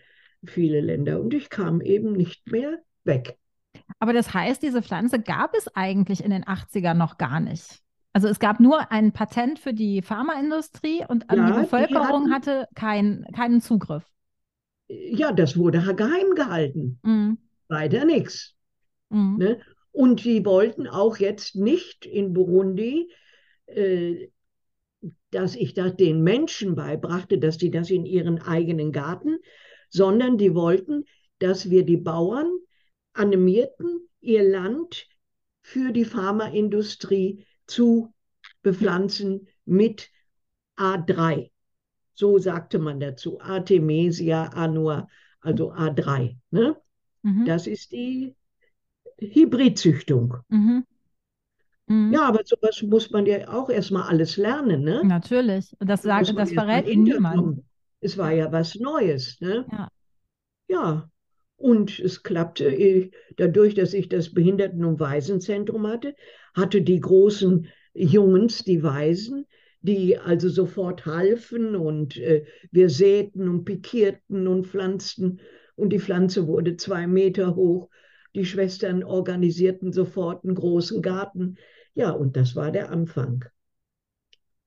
viele 0.46 0.82
Länder. 0.82 1.22
Und 1.22 1.34
ich 1.34 1.50
kam 1.50 1.82
eben 1.82 2.14
nicht 2.14 2.52
mehr 2.52 2.80
weg. 3.04 3.38
Aber 4.00 4.14
das 4.14 4.34
heißt, 4.34 4.62
diese 4.62 4.82
Pflanze 4.82 5.20
gab 5.20 5.56
es 5.56 5.68
eigentlich 5.76 6.24
in 6.24 6.32
den 6.32 6.44
80ern 6.44 6.94
noch 6.94 7.18
gar 7.18 7.40
nicht. 7.40 7.82
Also 8.14 8.28
es 8.28 8.40
gab 8.40 8.60
nur 8.60 8.92
ein 8.92 9.12
Patent 9.12 9.58
für 9.58 9.74
die 9.74 10.02
Pharmaindustrie 10.02 11.04
und 11.08 11.26
ja, 11.32 11.48
die 11.48 11.62
Bevölkerung 11.62 12.26
die 12.26 12.32
hatten, 12.32 12.34
hatte 12.34 12.68
kein, 12.76 13.26
keinen 13.36 13.60
Zugriff. 13.60 14.04
Ja, 14.88 15.32
das 15.32 15.58
wurde 15.58 15.80
geheim 15.96 16.36
gehalten. 16.36 17.00
Mhm. 17.02 17.40
Weiter 17.68 18.06
nichts. 18.06 18.56
Mhm. 19.10 19.38
Ne? 19.38 19.60
Und 19.92 20.24
die 20.24 20.46
wollten 20.46 20.88
auch 20.88 21.18
jetzt 21.18 21.56
nicht 21.56 22.06
in 22.06 22.34
Burundi, 22.34 23.12
äh, 23.66 24.28
dass 25.32 25.56
ich 25.56 25.74
das 25.74 25.96
den 25.96 26.24
Menschen 26.24 26.76
beibrachte, 26.76 27.38
dass 27.38 27.58
die 27.58 27.72
das 27.72 27.90
in 27.90 28.06
ihren 28.06 28.42
eigenen 28.42 28.92
Garten, 28.92 29.38
sondern 29.90 30.38
die 30.38 30.56
wollten, 30.56 31.06
dass 31.40 31.70
wir 31.70 31.84
die 31.84 31.98
Bauern 31.98 32.50
animierten, 33.14 34.10
ihr 34.22 34.44
Land 34.44 35.08
für 35.62 35.92
die 35.92 36.06
Pharmaindustrie 36.06 37.46
zu 37.68 38.14
bepflanzen 38.62 39.48
mit 39.66 40.10
A3. 40.78 41.52
So 42.14 42.38
sagte 42.38 42.80
man 42.80 43.00
dazu. 43.00 43.40
Artemisia 43.42 44.46
annua, 44.48 45.08
also 45.42 45.74
A3. 45.74 46.38
Ne? 46.52 46.78
Mhm. 47.24 47.46
Das 47.46 47.68
ist 47.68 47.92
die 47.92 48.36
Hybridzüchtung. 49.20 50.38
Mhm. 50.50 50.86
Mhm. 51.94 52.14
Ja, 52.14 52.28
aber 52.28 52.42
sowas 52.44 52.82
muss 52.82 53.12
man 53.12 53.26
ja 53.26 53.48
auch 53.50 53.70
erstmal 53.70 54.04
alles 54.04 54.38
lernen. 54.38 54.82
Ne? 54.84 55.02
Natürlich. 55.04 55.76
Das, 55.80 56.02
sagt, 56.02 56.36
das 56.38 56.52
verrät 56.52 56.88
Ihnen 56.88 57.04
niemand. 57.04 57.64
Es 58.02 58.18
war 58.18 58.32
ja 58.32 58.52
was 58.52 58.76
Neues. 58.76 59.40
Ne? 59.40 59.66
Ja. 59.72 59.88
ja. 60.68 61.10
Und 61.56 62.00
es 62.00 62.24
klappte, 62.24 62.66
äh, 62.66 63.12
dadurch, 63.38 63.76
dass 63.76 63.94
ich 63.94 64.10
das 64.10 64.34
Behinderten- 64.34 64.84
und 64.84 65.00
Waisenzentrum 65.00 65.88
hatte, 65.88 66.16
hatte 66.56 66.82
die 66.82 67.00
großen 67.00 67.68
Jungs, 67.94 68.64
die 68.64 68.84
Waisen, 68.84 69.46
die 69.82 70.18
also 70.18 70.50
sofort 70.50 71.06
halfen 71.06 71.76
und 71.76 72.18
äh, 72.18 72.46
wir 72.72 72.90
säten 72.90 73.48
und 73.48 73.66
pikierten 73.66 74.48
und 74.48 74.68
pflanzten 74.68 75.40
und 75.76 75.92
die 75.92 76.00
Pflanze 76.00 76.48
wurde 76.48 76.76
zwei 76.76 77.08
Meter 77.08 77.56
hoch. 77.56 77.90
Die 78.36 78.46
Schwestern 78.46 79.04
organisierten 79.04 79.94
sofort 79.94 80.44
einen 80.44 80.56
großen 80.56 81.02
Garten. 81.02 81.58
Ja, 81.96 82.12
und 82.12 82.36
das 82.36 82.56
war 82.56 82.72
der 82.72 82.92
Anfang. 82.92 83.46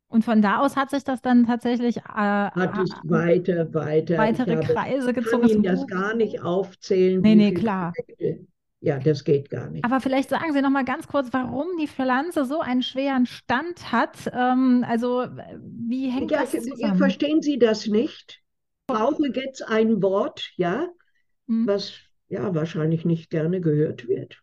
Und 0.09 0.25
von 0.25 0.41
da 0.41 0.59
aus 0.59 0.77
hat 0.77 0.91
sich 0.91 1.03
das 1.03 1.21
dann 1.21 1.47
tatsächlich 1.47 1.97
äh, 1.97 2.01
hat 2.03 2.79
es 2.79 2.91
weiter, 3.03 3.75
weiter. 3.75 4.19
weitere 4.19 4.61
Kreise 4.61 5.13
gezogen. 5.13 5.47
Ich 5.47 5.53
kann 5.53 5.63
Ihnen 5.63 5.63
das 5.65 5.87
gar 5.89 6.15
nicht 6.15 6.43
aufzählen. 6.43 7.21
Nee, 7.21 7.35
nee, 7.35 7.53
klar. 7.53 7.93
Projekte 7.93 8.47
ja, 8.87 8.99
das 8.99 9.25
geht 9.25 9.51
gar 9.51 9.69
nicht. 9.69 9.85
Aber 9.85 10.01
vielleicht 10.01 10.29
sagen 10.29 10.53
Sie 10.53 10.61
noch 10.61 10.71
mal 10.71 10.85
ganz 10.85 11.09
kurz, 11.09 11.33
warum 11.33 11.67
die 11.81 11.89
Pflanze 11.89 12.45
so 12.45 12.61
einen 12.61 12.83
schweren 12.83 13.27
Stand 13.27 13.91
hat. 13.91 14.31
Ähm, 14.33 14.85
also 14.87 15.27
wie 15.61 16.09
hängt 16.09 16.31
ja, 16.31 16.43
das 16.43 16.53
zusammen? 16.53 16.97
Verstehen 16.97 17.43
Sie 17.43 17.59
das 17.59 17.87
nicht? 17.89 18.43
Ich 18.89 18.95
brauche 18.95 19.27
jetzt 19.35 19.67
ein 19.67 20.03
Wort, 20.03 20.53
ja, 20.57 20.87
hm. 21.49 21.67
was 21.67 21.95
ja 22.29 22.55
wahrscheinlich 22.55 23.05
nicht 23.05 23.31
gerne 23.31 23.61
gehört 23.61 24.07
wird. 24.07 24.41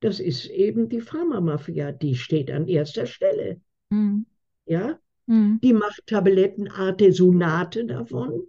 Das 0.00 0.20
ist 0.20 0.46
eben 0.46 0.88
die 0.88 1.00
Pharmamafia, 1.00 1.92
die 1.92 2.16
steht 2.16 2.50
an 2.50 2.68
erster 2.68 3.06
Stelle. 3.06 3.60
Hm. 3.90 4.26
Ja, 4.66 4.98
hm. 5.26 5.60
die 5.62 5.72
macht 5.72 6.06
Tabletten, 6.06 6.68
Artesonate 6.68 7.86
davon, 7.86 8.46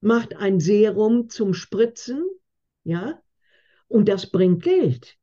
macht 0.00 0.36
ein 0.36 0.60
Serum 0.60 1.28
zum 1.28 1.54
Spritzen, 1.54 2.24
ja, 2.84 3.20
und 3.88 4.08
das 4.08 4.30
bringt 4.30 4.62
Geld. 4.62 5.16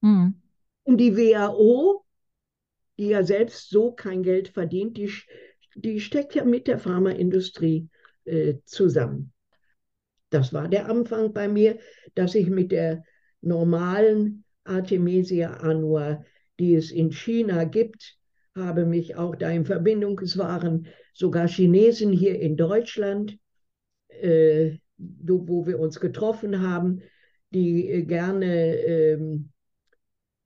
Mhm. 0.00 0.34
Und 0.84 0.98
die 0.98 1.16
WHO, 1.16 2.04
die 2.98 3.08
ja 3.08 3.24
selbst 3.24 3.70
so 3.70 3.92
kein 3.92 4.22
Geld 4.22 4.48
verdient, 4.48 4.96
die, 4.96 5.10
die 5.74 6.00
steckt 6.00 6.34
ja 6.34 6.44
mit 6.44 6.66
der 6.66 6.78
Pharmaindustrie 6.78 7.88
äh, 8.24 8.54
zusammen. 8.64 9.32
Das 10.30 10.52
war 10.52 10.68
der 10.68 10.88
Anfang 10.88 11.32
bei 11.32 11.48
mir, 11.48 11.78
dass 12.14 12.34
ich 12.34 12.48
mit 12.48 12.72
der 12.72 13.04
normalen 13.44 14.44
Artemisia 14.64 15.54
annua, 15.54 16.24
die 16.58 16.74
es 16.74 16.90
in 16.90 17.10
China 17.12 17.64
gibt, 17.64 18.16
habe 18.54 18.86
mich 18.86 19.16
auch 19.16 19.34
da 19.34 19.50
in 19.50 19.64
Verbindung, 19.64 20.20
es 20.20 20.38
waren 20.38 20.86
sogar 21.12 21.48
Chinesen 21.48 22.12
hier 22.12 22.40
in 22.40 22.56
Deutschland, 22.56 23.36
äh, 24.08 24.78
wo 24.96 25.66
wir 25.66 25.78
uns 25.80 25.98
getroffen 26.00 26.60
haben, 26.60 27.02
die 27.52 27.88
äh, 27.88 28.02
gerne 28.02 28.76
ähm, 28.76 29.50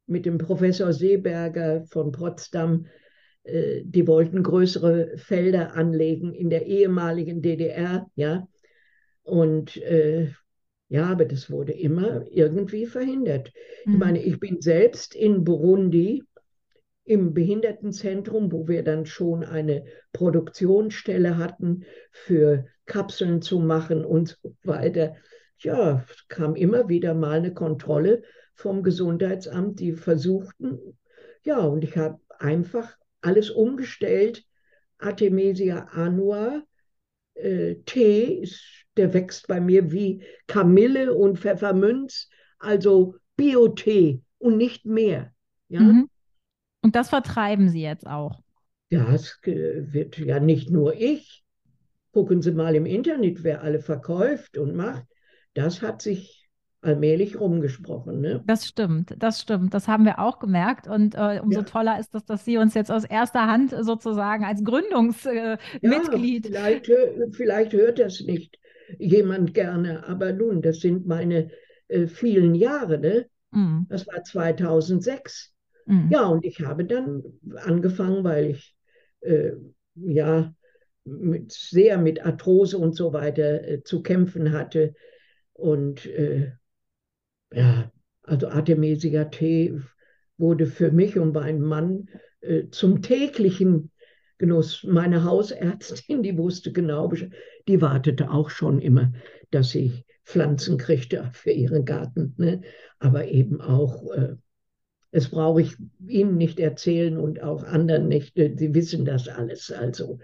mit 0.07 0.25
dem 0.26 0.38
Professor 0.38 0.93
Seeberger 0.93 1.85
von 1.85 2.12
Potsdam, 2.12 2.87
äh, 3.45 3.83
die 3.85 4.07
wollten 4.07 4.43
größere 4.43 5.17
Felder 5.17 5.75
anlegen 5.75 6.33
in 6.33 6.50
der 6.50 6.67
ehemaligen 6.67 7.43
DDR, 7.43 8.07
ja. 8.14 8.49
Und 9.23 9.76
äh, 9.76 10.33
ja, 10.88 11.07
aber 11.07 11.25
das 11.25 11.50
wurde 11.50 11.73
immer 11.73 12.25
irgendwie 12.30 12.87
verhindert. 12.87 13.52
Mhm. 13.85 13.92
Ich 13.92 13.99
meine, 13.99 14.23
ich 14.23 14.40
bin 14.40 14.61
selbst 14.61 15.14
in 15.14 15.45
Burundi 15.45 16.25
im 17.04 17.33
Behindertenzentrum, 17.33 18.52
wo 18.52 18.68
wir 18.68 18.83
dann 18.83 19.07
schon 19.07 19.42
eine 19.42 19.85
Produktionsstelle 20.12 21.38
hatten 21.38 21.85
für 22.11 22.66
Kapseln 22.85 23.40
zu 23.40 23.61
machen 23.61 24.04
und 24.04 24.38
so 24.42 24.54
weiter 24.64 25.14
ja, 25.61 26.04
kam 26.28 26.54
immer 26.54 26.88
wieder 26.88 27.14
mal 27.14 27.38
eine 27.38 27.52
Kontrolle 27.52 28.23
vom 28.54 28.83
Gesundheitsamt, 28.83 29.80
die 29.80 29.92
versuchten, 29.92 30.99
ja, 31.45 31.59
und 31.59 31.85
ich 31.85 31.97
habe 31.97 32.21
einfach 32.38 32.97
alles 33.21 33.50
umgestellt. 33.50 34.45
Artemisia 34.99 35.88
annua, 35.92 36.62
äh, 37.38 37.76
Tee, 37.87 38.40
ist, 38.42 38.62
der 38.97 39.14
wächst 39.14 39.47
bei 39.47 39.61
mir 39.61 39.92
wie 39.92 40.23
Kamille 40.47 41.14
und 41.14 41.38
Pfefferminz, 41.38 42.28
also 42.59 43.16
Bio-Tee 43.37 44.23
und 44.38 44.57
nicht 44.57 44.87
mehr. 44.87 45.33
Ja? 45.68 45.80
Mhm. 45.80 46.09
Und 46.83 46.97
das 46.97 47.11
vertreiben 47.11 47.68
Sie 47.68 47.83
jetzt 47.83 48.07
auch? 48.07 48.42
Ja, 48.90 49.12
es 49.12 49.38
wird 49.45 50.18
ja 50.18 50.40
nicht 50.40 50.71
nur 50.71 50.95
ich. 50.95 51.45
Gucken 52.12 52.40
Sie 52.40 52.52
mal 52.52 52.75
im 52.75 52.87
Internet, 52.87 53.45
wer 53.45 53.62
alle 53.62 53.80
verkauft 53.80 54.57
und 54.57 54.75
macht 54.75 55.04
das 55.59 55.83
hat 55.83 56.02
sich 56.02 56.48
allmählich 56.80 57.40
rumgesprochen. 57.40 58.20
Ne? 58.20 58.42
Das 58.47 58.66
stimmt, 58.66 59.14
das 59.18 59.40
stimmt. 59.40 59.75
Das 59.75 59.88
haben 59.88 60.04
wir 60.04 60.18
auch 60.18 60.38
gemerkt. 60.38 60.87
Und 60.87 61.14
äh, 61.14 61.40
umso 61.42 61.61
ja. 61.61 61.64
toller 61.64 61.99
ist 61.99 62.14
es, 62.14 62.25
dass 62.25 62.44
Sie 62.44 62.56
uns 62.56 62.75
jetzt 62.75 62.90
aus 62.90 63.04
erster 63.04 63.47
Hand 63.47 63.75
sozusagen 63.80 64.44
als 64.44 64.62
Gründungsmitglied. 64.62 66.47
Äh, 66.47 66.52
ja, 66.52 66.61
vielleicht, 66.61 66.90
vielleicht 67.32 67.73
hört 67.73 67.99
das 67.99 68.20
nicht 68.20 68.58
jemand 68.99 69.54
gerne, 69.54 70.06
aber 70.06 70.32
nun, 70.32 70.62
das 70.62 70.80
sind 70.80 71.06
meine 71.06 71.50
äh, 71.88 72.06
vielen 72.06 72.54
Jahre. 72.54 72.99
Ne? 72.99 73.26
Mm. 73.50 73.82
Das 73.88 74.06
war 74.06 74.23
2006. 74.23 75.52
Mm. 75.87 76.11
Ja, 76.11 76.26
und 76.26 76.44
ich 76.44 76.61
habe 76.61 76.85
dann 76.85 77.23
angefangen, 77.56 78.23
weil 78.23 78.50
ich 78.50 78.76
äh, 79.20 79.52
ja 79.94 80.54
mit, 81.04 81.52
sehr 81.52 81.99
mit 81.99 82.25
Arthrose 82.25 82.78
und 82.78 82.94
so 82.94 83.12
weiter 83.12 83.66
äh, 83.66 83.82
zu 83.82 84.02
kämpfen 84.02 84.52
hatte 84.52 84.94
und 85.54 86.06
äh, 86.06 86.52
ja, 87.52 87.90
also 88.23 88.49
Artemisia 88.49 89.25
Tee 89.25 89.81
wurde 90.37 90.67
für 90.67 90.90
mich 90.90 91.19
und 91.19 91.35
meinen 91.35 91.62
Mann 91.62 92.09
äh, 92.40 92.64
zum 92.71 93.02
täglichen 93.02 93.90
Genuss. 94.38 94.85
Meine 94.85 95.25
Hausärztin, 95.25 96.23
die 96.23 96.37
wusste 96.38 96.73
genau, 96.73 97.12
die 97.67 97.81
wartete 97.81 98.31
auch 98.31 98.50
schon 98.50 98.81
immer, 98.81 99.12
dass 99.50 99.75
ich 99.75 100.05
Pflanzen 100.25 100.78
kriegte 100.78 101.31
für 101.33 101.50
ihren 101.50 101.85
Garten. 101.85 102.35
Ne? 102.37 102.61
Aber 102.99 103.26
eben 103.26 103.61
auch, 103.61 104.11
äh, 104.12 104.35
das 105.11 105.31
brauche 105.31 105.62
ich 105.62 105.75
Ihnen 106.07 106.37
nicht 106.37 106.61
erzählen 106.61 107.17
und 107.17 107.43
auch 107.43 107.64
anderen 107.64 108.09
nicht. 108.09 108.38
Äh, 108.38 108.55
sie 108.57 108.75
wissen 108.75 109.05
das 109.05 109.26
alles. 109.26 109.73
Also 109.73 110.19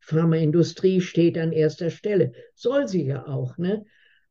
Pharmaindustrie 0.00 1.00
steht 1.00 1.36
an 1.36 1.52
erster 1.52 1.90
Stelle. 1.90 2.32
Soll 2.54 2.88
sie 2.88 3.04
ja 3.04 3.26
auch. 3.26 3.58
Ne? 3.58 3.84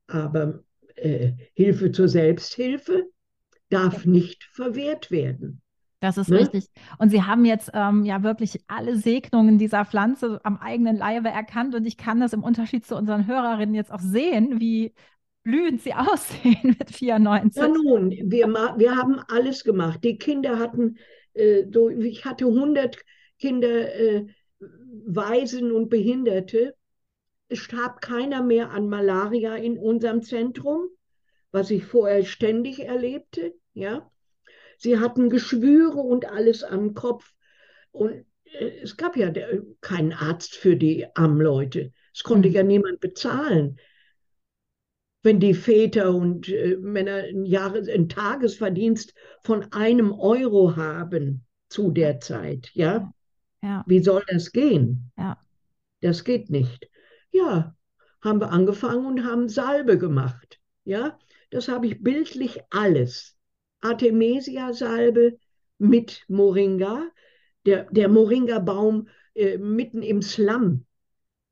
aber 0.10 0.63
äh, 1.03 1.34
Hilfe 1.53 1.91
zur 1.91 2.08
Selbsthilfe 2.08 3.06
darf 3.70 4.06
nicht 4.06 4.44
verwehrt 4.51 5.12
werden. 5.12 5.62
Das 6.00 6.18
ist 6.18 6.29
ne? 6.29 6.39
richtig. 6.39 6.68
Und 6.98 7.10
Sie 7.10 7.24
haben 7.24 7.44
jetzt 7.44 7.72
ähm, 7.74 8.06
ja 8.06 8.24
wirklich 8.24 8.62
alle 8.68 8.96
Segnungen 8.96 9.58
dieser 9.58 9.86
Pflanze 9.86 10.39
am 10.44 10.58
eigenen 10.58 10.96
Leibe 10.96 11.29
erkannt. 11.29 11.75
Und 11.75 11.86
ich 11.86 11.98
kann 11.98 12.20
das 12.20 12.34
im 12.34 12.44
Unterschied 12.44 12.86
zu 12.86 12.96
unseren 12.96 13.27
Hörerinnen 13.27 13.75
jetzt 13.75 13.91
auch 13.91 14.00
sehen, 14.00 14.60
wie 14.60 14.94
blühend 15.44 15.82
sie 15.82 15.94
aussehen 15.96 16.77
mit 16.79 16.89
94. 16.91 17.62
Ja, 17.62 17.68
nun, 17.68 18.12
wir, 18.12 18.48
wir 18.48 18.96
haben 18.96 19.20
alles 19.27 19.63
gemacht. 19.63 20.03
Die 20.03 20.18
Kinder 20.18 20.58
hatten, 20.58 20.98
äh, 21.34 21.65
so, 21.72 21.89
ich 21.89 22.24
hatte 22.25 22.46
100 22.46 22.98
Kinder, 23.38 23.94
äh, 23.94 24.25
Waisen 25.06 25.72
und 25.72 25.89
Behinderte. 25.89 26.75
Es 27.50 27.60
starb 27.60 28.01
keiner 28.01 28.44
mehr 28.44 28.70
an 28.70 28.88
Malaria 28.88 29.56
in 29.56 29.77
unserem 29.77 30.22
Zentrum, 30.22 30.88
was 31.51 31.72
ich 31.72 31.84
vorher 31.84 32.24
ständig 32.24 32.79
erlebte. 32.79 33.56
Ja? 33.74 34.10
Sie 34.77 35.00
hatten 35.00 35.29
Geschwüre 35.29 36.00
und 36.00 36.25
alles 36.25 36.63
am 36.63 36.94
Kopf. 36.94 37.34
Und 37.91 38.25
äh, 38.44 38.79
es 38.82 38.98
gab 38.98 39.18
ja 39.18 39.34
keinen 39.82 40.13
Arzt 40.13 40.56
für 40.56 40.75
die 40.75 41.08
armen 41.15 41.41
Leute. 41.41 41.91
Es 42.13 42.24
konnte 42.24 42.50
mhm. 42.50 42.56
ja 42.56 42.63
niemand 42.63 43.00
bezahlen. 43.00 43.79
Wenn 45.24 45.39
die 45.39 45.53
Väter 45.53 46.13
und 46.13 46.48
äh, 46.50 46.77
Männer 46.77 47.24
ein, 47.24 47.46
Jahres-, 47.46 47.89
ein 47.89 48.10
Tagesverdienst 48.10 49.13
von 49.44 49.72
einem 49.74 50.13
Euro 50.13 50.75
haben 50.75 51.46
zu 51.68 51.91
der 51.91 52.20
Zeit, 52.20 52.70
ja? 52.74 53.12
ja. 53.62 53.84
Wie 53.88 54.01
soll 54.01 54.24
das 54.27 54.51
gehen? 54.51 55.12
Ja. 55.18 55.38
Das 56.01 56.24
geht 56.24 56.50
nicht. 56.50 56.88
Ja, 57.31 57.75
haben 58.21 58.41
wir 58.41 58.51
angefangen 58.51 59.05
und 59.05 59.25
haben 59.25 59.50
Salbe 59.50 59.98
gemacht. 59.98 60.59
Ja, 60.83 61.17
das 61.51 61.67
habe 61.67 61.88
ich 61.88 62.03
bildlich 62.03 62.62
alles. 62.69 63.38
Artemisia-Salbe 63.81 65.38
mit 65.77 66.24
Moringa, 66.27 67.09
Der, 67.65 67.86
der 67.91 68.09
Moringa-Baum 68.09 69.07
äh, 69.36 69.57
mitten 69.57 70.01
im 70.01 70.21
Slum 70.21 70.86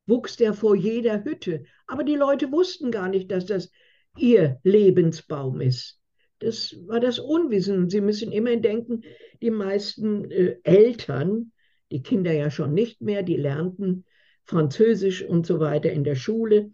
wuchs 0.08 0.38
der 0.38 0.54
vor 0.54 0.76
jeder 0.76 1.24
Hütte. 1.24 1.66
Aber 1.86 2.04
die 2.04 2.16
Leute 2.16 2.52
wussten 2.52 2.92
gar 2.92 3.10
nicht, 3.10 3.30
dass 3.30 3.46
das 3.46 3.72
ihr 4.18 4.60
Lebensbaum 4.64 5.62
ist. 5.62 6.00
Das 6.40 6.76
war 6.88 7.00
das 7.00 7.20
Unwissen. 7.20 7.90
Sie 7.90 8.02
müssen 8.02 8.32
immer 8.32 8.56
denken, 8.56 9.04
die 9.42 9.52
meisten 9.52 10.32
äh, 10.32 10.58
Eltern, 10.64 11.52
die 11.92 12.02
Kinder 12.02 12.32
ja 12.32 12.50
schon 12.50 12.74
nicht 12.74 13.02
mehr, 13.02 13.24
die 13.24 13.38
lernten 13.38 14.06
Französisch 14.48 15.24
und 15.24 15.46
so 15.46 15.60
weiter 15.60 15.92
in 15.92 16.04
der 16.04 16.16
Schule, 16.16 16.72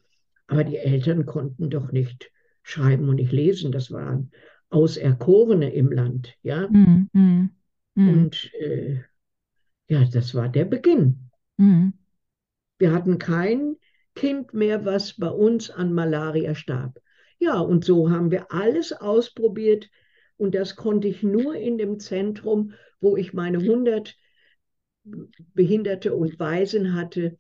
aber 0.48 0.63
die 0.63 0.77
Eltern 0.77 1.25
konnten 1.25 1.70
doch 1.70 1.92
nicht 1.92 2.32
schreiben 2.62 3.10
und 3.10 3.15
nicht 3.15 3.32
lesen. 3.32 3.72
Das 3.72 3.92
waren 3.92 4.32
Auserkorene 4.70 5.74
im 5.74 5.92
Land, 5.92 6.36
ja. 6.44 6.68
Mm, 6.70 7.10
mm, 7.13 7.50
mm. 7.96 8.10
Und 8.10 8.53
äh, 8.60 9.01
ja, 9.88 10.06
das 10.06 10.34
war 10.36 10.50
der 10.50 10.65
Beginn. 10.65 11.30
Mhm. 11.58 11.94
Wir 12.77 12.92
hatten 12.92 13.18
kein 13.18 13.75
Kind 14.15 14.53
mehr, 14.53 14.86
was 14.86 15.18
bei 15.18 15.30
uns 15.30 15.70
an 15.70 15.94
Malaria 15.94 16.56
starb. 16.56 17.00
Ja, 17.39 17.60
und 17.60 17.84
so 17.84 18.10
haben 18.10 18.32
wir 18.32 18.51
alles 18.51 18.94
ausprobiert 18.94 19.89
und 20.38 20.56
das 20.56 20.75
konnte 20.75 21.08
ich 21.08 21.24
nur 21.24 21.56
in 21.56 21.77
dem 21.77 22.00
Zentrum, 22.00 22.74
wo 23.01 23.18
ich 23.18 23.34
meine 23.34 23.60
100 23.60 24.15
Behinderte 25.53 26.15
und 26.15 26.39
Waisen 26.39 26.96
hatte, 26.96 27.38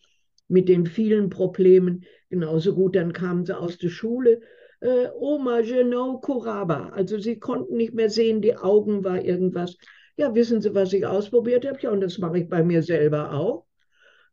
mit 0.53 0.69
den 0.69 0.85
vielen 0.85 1.29
Problemen 1.29 2.05
genauso 2.29 2.75
gut. 2.75 2.95
Dann 2.95 3.11
kamen 3.11 3.43
sie 3.45 3.57
aus 3.57 3.77
der 3.79 3.89
Schule. 3.89 4.39
Äh, 4.79 5.07
Oma, 5.15 5.59
je 5.59 5.83
know 5.83 6.19
Kuraba. 6.21 6.89
Also 6.89 7.17
sie 7.17 7.39
konnten 7.39 7.75
nicht 7.75 7.93
mehr 7.93 8.09
sehen, 8.09 8.41
die 8.41 8.55
Augen 8.55 9.03
war 9.03 9.19
irgendwas. 9.19 9.75
Ja, 10.15 10.35
wissen 10.35 10.61
Sie, 10.61 10.75
was 10.75 10.93
ich 10.93 11.07
ausprobiert 11.07 11.65
habe? 11.65 11.79
Ja, 11.81 11.89
und 11.89 12.01
das 12.01 12.19
mache 12.19 12.37
ich 12.37 12.47
bei 12.47 12.63
mir 12.63 12.83
selber 12.83 13.33
auch. 13.33 13.65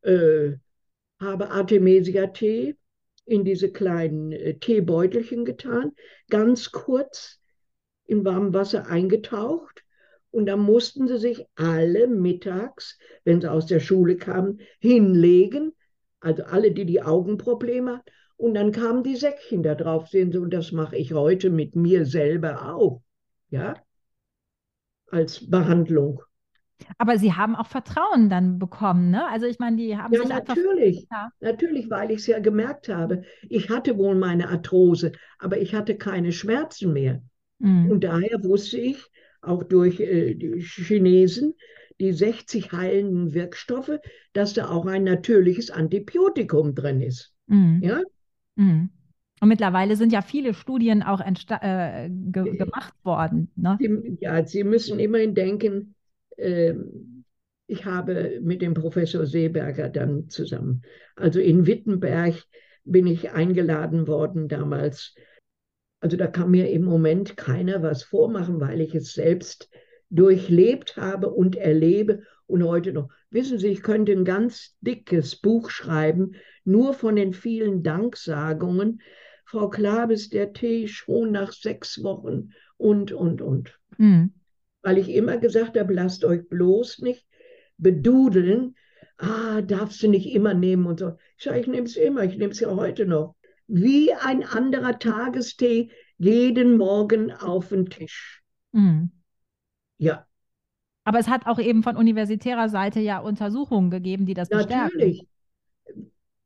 Äh, 0.02 0.52
habe 1.18 1.50
Artemisia-Tee 1.50 2.76
in 3.24 3.44
diese 3.44 3.72
kleinen 3.72 4.32
äh, 4.32 4.58
Teebeutelchen 4.58 5.46
getan, 5.46 5.92
ganz 6.28 6.70
kurz 6.70 7.40
in 8.04 8.24
warmem 8.26 8.52
Wasser 8.52 8.88
eingetaucht. 8.88 9.84
Und 10.30 10.46
dann 10.46 10.60
mussten 10.60 11.08
sie 11.08 11.18
sich 11.18 11.46
alle 11.54 12.08
mittags, 12.08 12.98
wenn 13.24 13.40
sie 13.40 13.50
aus 13.50 13.66
der 13.66 13.80
Schule 13.80 14.16
kamen, 14.16 14.60
hinlegen, 14.80 15.72
also 16.20 16.44
alle, 16.44 16.72
die 16.72 16.84
die 16.84 17.02
Augenprobleme 17.02 17.98
hatten. 17.98 18.10
Und 18.36 18.54
dann 18.54 18.72
kamen 18.72 19.02
die 19.02 19.16
Säckchen 19.16 19.62
da 19.62 19.74
drauf, 19.74 20.08
sehen 20.08 20.32
Sie, 20.32 20.38
und 20.38 20.54
das 20.54 20.72
mache 20.72 20.96
ich 20.96 21.12
heute 21.12 21.50
mit 21.50 21.76
mir 21.76 22.06
selber 22.06 22.74
auch, 22.74 23.02
ja, 23.50 23.74
als 25.10 25.50
Behandlung. 25.50 26.22
Aber 26.96 27.18
Sie 27.18 27.34
haben 27.34 27.54
auch 27.54 27.66
Vertrauen 27.66 28.30
dann 28.30 28.58
bekommen, 28.58 29.10
ne? 29.10 29.28
Also 29.28 29.44
ich 29.44 29.58
meine, 29.58 29.76
die 29.76 29.96
haben 29.96 30.14
ja, 30.14 30.20
sich 30.20 30.30
natürlich, 30.30 31.06
einfach... 31.10 31.30
Ja, 31.40 31.52
natürlich, 31.52 31.90
weil 31.90 32.10
ich 32.10 32.20
es 32.20 32.26
ja 32.26 32.38
gemerkt 32.38 32.88
habe. 32.88 33.24
Ich 33.48 33.68
hatte 33.68 33.98
wohl 33.98 34.14
meine 34.14 34.48
Arthrose, 34.48 35.12
aber 35.38 35.58
ich 35.58 35.74
hatte 35.74 35.96
keine 35.98 36.32
Schmerzen 36.32 36.94
mehr. 36.94 37.22
Mhm. 37.58 37.90
Und 37.90 38.04
daher 38.04 38.42
wusste 38.42 38.78
ich, 38.78 39.04
auch 39.42 39.62
durch 39.64 40.00
äh, 40.00 40.34
die 40.34 40.60
Chinesen, 40.60 41.54
die 42.00 42.12
60 42.12 42.72
heilenden 42.72 43.34
Wirkstoffe, 43.34 44.00
dass 44.32 44.54
da 44.54 44.68
auch 44.68 44.86
ein 44.86 45.04
natürliches 45.04 45.70
Antibiotikum 45.70 46.74
drin 46.74 47.00
ist. 47.00 47.34
Mhm. 47.46 47.80
Ja? 47.82 48.00
Mhm. 48.56 48.90
Und 49.40 49.48
mittlerweile 49.48 49.96
sind 49.96 50.12
ja 50.12 50.22
viele 50.22 50.52
Studien 50.52 51.02
auch 51.02 51.20
äh, 51.20 52.10
ge 52.10 52.56
gemacht 52.56 52.94
worden. 53.04 53.50
Ne? 53.56 53.78
ja, 54.20 54.44
Sie 54.44 54.64
müssen 54.64 54.98
immerhin 54.98 55.34
denken, 55.34 55.94
ähm, 56.36 57.24
ich 57.66 57.84
habe 57.84 58.40
mit 58.42 58.62
dem 58.62 58.74
Professor 58.74 59.24
Seeberger 59.24 59.88
dann 59.88 60.28
zusammen, 60.28 60.82
also 61.16 61.38
in 61.38 61.66
Wittenberg 61.66 62.34
bin 62.84 63.06
ich 63.06 63.30
eingeladen 63.30 64.08
worden 64.08 64.48
damals. 64.48 65.14
Also 66.00 66.16
da 66.16 66.26
kann 66.26 66.50
mir 66.50 66.70
im 66.70 66.82
Moment 66.82 67.36
keiner 67.36 67.82
was 67.82 68.02
vormachen, 68.02 68.58
weil 68.60 68.80
ich 68.80 68.94
es 68.94 69.12
selbst 69.12 69.70
durchlebt 70.10 70.96
habe 70.96 71.30
und 71.30 71.56
erlebe 71.56 72.22
und 72.46 72.64
heute 72.64 72.92
noch. 72.92 73.08
Wissen 73.30 73.58
Sie, 73.58 73.68
ich 73.68 73.82
könnte 73.82 74.12
ein 74.12 74.24
ganz 74.24 74.76
dickes 74.80 75.36
Buch 75.36 75.70
schreiben, 75.70 76.34
nur 76.64 76.94
von 76.94 77.16
den 77.16 77.32
vielen 77.32 77.82
Danksagungen. 77.82 79.00
Frau 79.44 79.68
Klabes, 79.68 80.28
der 80.28 80.52
Tee 80.52 80.86
schon 80.88 81.32
nach 81.32 81.52
sechs 81.52 82.02
Wochen 82.02 82.50
und, 82.76 83.12
und, 83.12 83.40
und. 83.40 83.78
Mhm 83.98 84.32
weil 84.82 84.98
ich 84.98 85.10
immer 85.10 85.36
gesagt 85.36 85.78
habe, 85.78 85.92
lasst 85.92 86.24
euch 86.24 86.48
bloß 86.48 87.00
nicht 87.00 87.26
bedudeln. 87.78 88.74
Ah, 89.18 89.60
darfst 89.60 90.02
du 90.02 90.08
nicht 90.08 90.32
immer 90.34 90.54
nehmen 90.54 90.86
und 90.86 90.98
so. 90.98 91.16
Ich 91.36 91.44
sage, 91.44 91.60
ich 91.60 91.66
nehme 91.66 91.86
es 91.86 91.96
immer, 91.96 92.24
ich 92.24 92.38
nehme 92.38 92.52
es 92.52 92.60
ja 92.60 92.74
heute 92.74 93.04
noch. 93.04 93.34
Wie 93.66 94.12
ein 94.14 94.42
anderer 94.42 94.98
Tagestee 94.98 95.90
jeden 96.16 96.76
Morgen 96.76 97.30
auf 97.30 97.68
den 97.68 97.86
Tisch. 97.86 98.42
Mhm. 98.72 99.10
Ja. 100.00 100.26
Aber 101.04 101.18
es 101.18 101.28
hat 101.28 101.46
auch 101.46 101.58
eben 101.58 101.82
von 101.82 101.96
universitärer 101.96 102.68
Seite 102.68 103.00
ja 103.00 103.18
Untersuchungen 103.18 103.90
gegeben, 103.90 104.26
die 104.26 104.34
das 104.34 104.48
bestärken. 104.48 104.98
Natürlich. 104.98 105.26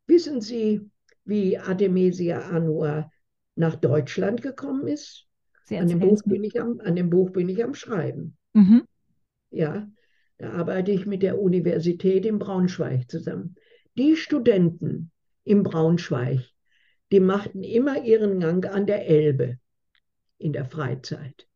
Wissen 0.06 0.40
Sie, 0.40 0.90
wie 1.24 1.56
Artemisia 1.56 2.40
annua 2.40 3.10
nach 3.54 3.76
Deutschland 3.76 4.42
gekommen 4.42 4.86
ist? 4.86 5.26
An 5.70 5.88
dem, 5.88 6.00
Buch 6.00 6.22
bin 6.24 6.44
ich 6.44 6.60
am, 6.60 6.80
an 6.80 6.96
dem 6.96 7.08
Buch 7.10 7.30
bin 7.30 7.48
ich 7.48 7.64
am 7.64 7.74
Schreiben. 7.74 8.36
Mhm. 8.52 8.82
Ja, 9.50 9.88
da 10.38 10.50
arbeite 10.50 10.90
ich 10.90 11.06
mit 11.06 11.22
der 11.22 11.40
Universität 11.40 12.26
in 12.26 12.38
Braunschweig 12.38 13.10
zusammen. 13.10 13.54
Die 13.96 14.16
Studenten 14.16 15.10
in 15.44 15.62
Braunschweig, 15.62 16.40
die 17.12 17.20
machten 17.20 17.62
immer 17.62 18.02
ihren 18.02 18.40
Gang 18.40 18.66
an 18.66 18.86
der 18.86 19.06
Elbe 19.08 19.58
in 20.38 20.52
der 20.52 20.64
Freizeit. 20.64 21.46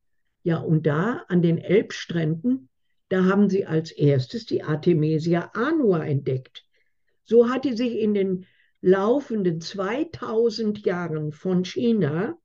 Ja, 0.48 0.60
und 0.60 0.86
da 0.86 1.26
an 1.28 1.42
den 1.42 1.58
Elbstränden, 1.58 2.70
da 3.10 3.26
haben 3.26 3.50
sie 3.50 3.66
als 3.66 3.90
erstes 3.90 4.46
die 4.46 4.62
Artemisia 4.62 5.50
annua 5.52 6.06
entdeckt. 6.06 6.64
So 7.22 7.50
hat 7.50 7.66
die 7.66 7.76
sich 7.76 7.98
in 7.98 8.14
den 8.14 8.46
laufenden 8.80 9.60
2000 9.60 10.86
Jahren 10.86 11.32
von 11.32 11.66
China 11.66 12.38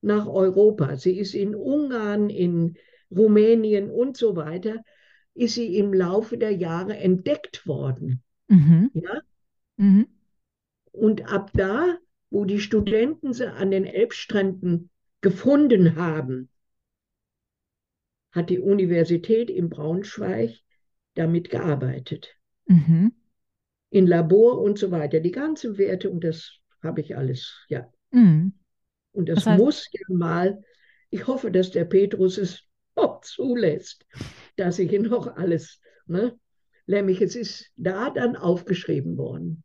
nach 0.00 0.26
Europa. 0.26 0.96
Sie 0.96 1.18
ist 1.18 1.34
in 1.34 1.54
Ungarn, 1.54 2.30
in 2.30 2.78
Rumänien 3.14 3.90
und 3.90 4.16
so 4.16 4.34
weiter, 4.34 4.82
ist 5.34 5.56
sie 5.56 5.76
im 5.76 5.92
Laufe 5.92 6.38
der 6.38 6.52
Jahre 6.52 6.96
entdeckt 6.96 7.66
worden. 7.66 8.22
Mhm. 8.48 8.90
Ja? 8.94 9.20
Mhm. 9.76 10.06
Und 10.92 11.30
ab 11.30 11.50
da, 11.52 11.98
wo 12.30 12.46
die 12.46 12.60
Studenten 12.60 13.34
sie 13.34 13.52
an 13.52 13.70
den 13.70 13.84
Elbstränden 13.84 14.88
gefunden 15.20 15.96
haben, 15.96 16.48
hat 18.36 18.50
die 18.50 18.60
Universität 18.60 19.48
in 19.48 19.70
Braunschweig 19.70 20.60
damit 21.14 21.48
gearbeitet. 21.48 22.36
Mhm. 22.66 23.12
In 23.88 24.06
Labor 24.06 24.60
und 24.60 24.78
so 24.78 24.90
weiter. 24.90 25.20
Die 25.20 25.30
ganzen 25.32 25.78
Werte 25.78 26.10
und 26.10 26.22
das 26.22 26.52
habe 26.82 27.00
ich 27.00 27.16
alles, 27.16 27.64
ja. 27.68 27.90
Mhm. 28.10 28.52
Und 29.12 29.30
das, 29.30 29.36
das 29.36 29.46
heißt, 29.46 29.58
muss 29.58 29.88
ja 29.90 30.14
mal, 30.14 30.62
ich 31.08 31.26
hoffe, 31.26 31.50
dass 31.50 31.70
der 31.70 31.86
Petrus 31.86 32.36
es 32.36 32.62
auch 32.94 33.22
zulässt, 33.22 34.04
dass 34.56 34.78
ich 34.78 34.92
noch 35.00 35.36
alles, 35.36 35.80
ne? 36.06 36.38
Nämlich 36.86 37.20
es 37.20 37.34
ist 37.34 37.72
da 37.76 38.10
dann 38.10 38.36
aufgeschrieben 38.36 39.16
worden. 39.16 39.64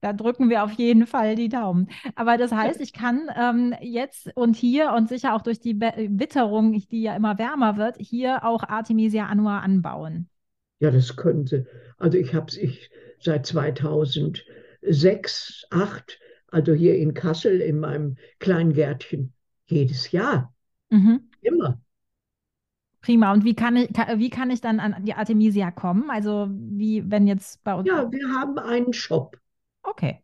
Da 0.00 0.12
drücken 0.12 0.48
wir 0.48 0.64
auf 0.64 0.72
jeden 0.72 1.06
Fall 1.06 1.34
die 1.34 1.48
Daumen. 1.48 1.88
Aber 2.14 2.36
das 2.36 2.52
heißt, 2.52 2.80
ich 2.80 2.92
kann 2.92 3.28
ähm, 3.36 3.74
jetzt 3.80 4.30
und 4.36 4.56
hier 4.56 4.92
und 4.92 5.08
sicher 5.08 5.34
auch 5.34 5.42
durch 5.42 5.60
die 5.60 5.74
Be 5.74 5.92
Witterung, 6.10 6.72
die 6.90 7.02
ja 7.02 7.16
immer 7.16 7.38
wärmer 7.38 7.76
wird, 7.76 7.96
hier 7.98 8.44
auch 8.44 8.62
Artemisia 8.62 9.26
annua 9.26 9.58
anbauen. 9.58 10.28
Ja, 10.80 10.90
das 10.90 11.16
könnte. 11.16 11.66
Also 11.98 12.18
ich 12.18 12.34
habe 12.34 12.46
es 12.46 12.56
ich, 12.56 12.90
seit 13.20 13.46
2006, 13.46 14.44
2008 15.70 16.18
also 16.50 16.72
hier 16.72 16.96
in 16.96 17.14
Kassel 17.14 17.60
in 17.60 17.78
meinem 17.78 18.16
kleinen 18.38 18.72
Gärtchen, 18.72 19.32
jedes 19.66 20.10
Jahr. 20.12 20.54
Mhm. 20.90 21.28
Immer. 21.42 21.80
Prima. 23.00 23.32
Und 23.32 23.44
wie 23.44 23.54
kann 23.54 23.76
ich, 23.76 23.90
wie 23.90 24.30
kann 24.30 24.50
ich 24.50 24.60
dann 24.60 24.80
an 24.80 25.04
die 25.04 25.14
Artemisia 25.14 25.70
kommen? 25.70 26.10
Also 26.10 26.48
wie, 26.50 27.08
wenn 27.10 27.26
jetzt 27.26 27.62
bei 27.64 27.74
uns. 27.74 27.86
Ja, 27.86 28.10
wir 28.10 28.28
haben 28.28 28.58
einen 28.58 28.92
Shop. 28.92 29.38
Okay. 29.88 30.22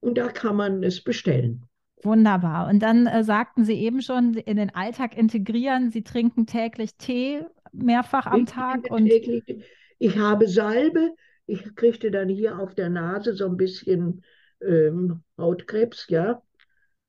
Und 0.00 0.18
da 0.18 0.28
kann 0.28 0.56
man 0.56 0.82
es 0.82 1.02
bestellen. 1.02 1.64
Wunderbar. 2.02 2.68
Und 2.68 2.80
dann 2.80 3.06
äh, 3.06 3.22
sagten 3.22 3.64
Sie 3.64 3.74
eben 3.74 4.02
schon, 4.02 4.34
in 4.34 4.56
den 4.56 4.74
Alltag 4.74 5.16
integrieren. 5.16 5.90
Sie 5.90 6.02
trinken 6.02 6.46
täglich 6.46 6.96
Tee 6.96 7.44
mehrfach 7.72 8.26
am 8.26 8.42
ich 8.42 8.50
Tag. 8.50 8.90
Und 8.90 9.06
täglich, 9.06 9.64
ich 9.98 10.18
habe 10.18 10.48
Salbe. 10.48 11.14
Ich 11.46 11.74
kriegte 11.74 12.10
dann 12.10 12.28
hier 12.28 12.58
auf 12.58 12.74
der 12.74 12.88
Nase 12.88 13.34
so 13.34 13.46
ein 13.46 13.56
bisschen 13.56 14.24
ähm, 14.60 15.22
Hautkrebs, 15.38 16.06
ja. 16.08 16.42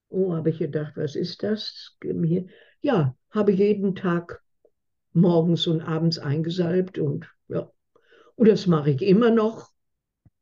Oh, 0.10 0.34
habe 0.34 0.52
ich 0.52 0.60
gedacht, 0.60 0.94
was 0.96 1.16
ist 1.16 1.42
das? 1.42 1.98
Ja, 2.82 3.16
habe 3.32 3.52
jeden 3.52 3.96
Tag 3.96 4.42
morgens 5.14 5.66
und 5.68 5.82
abends 5.82 6.20
eingesalbt 6.20 7.00
und 7.00 7.28
ja. 7.48 7.72
Und 8.36 8.48
das 8.48 8.68
mache 8.68 8.92
ich 8.92 9.02
immer 9.02 9.32
noch. 9.32 9.73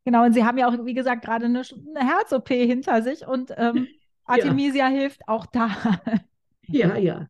Genau, 0.04 0.26
und 0.26 0.34
Sie 0.34 0.44
haben 0.44 0.58
ja 0.58 0.68
auch, 0.68 0.86
wie 0.86 0.94
gesagt, 0.94 1.24
gerade 1.24 1.46
eine, 1.46 1.62
eine 1.62 2.08
Herz-OP 2.08 2.48
hinter 2.50 3.02
sich 3.04 3.28
und 3.28 3.54
ähm, 3.58 3.88
Artemisia 4.26 4.90
ja. 4.90 4.96
hilft 4.96 5.28
auch 5.28 5.46
da. 5.46 5.70
Ja, 6.68 6.96
ja. 6.96 7.28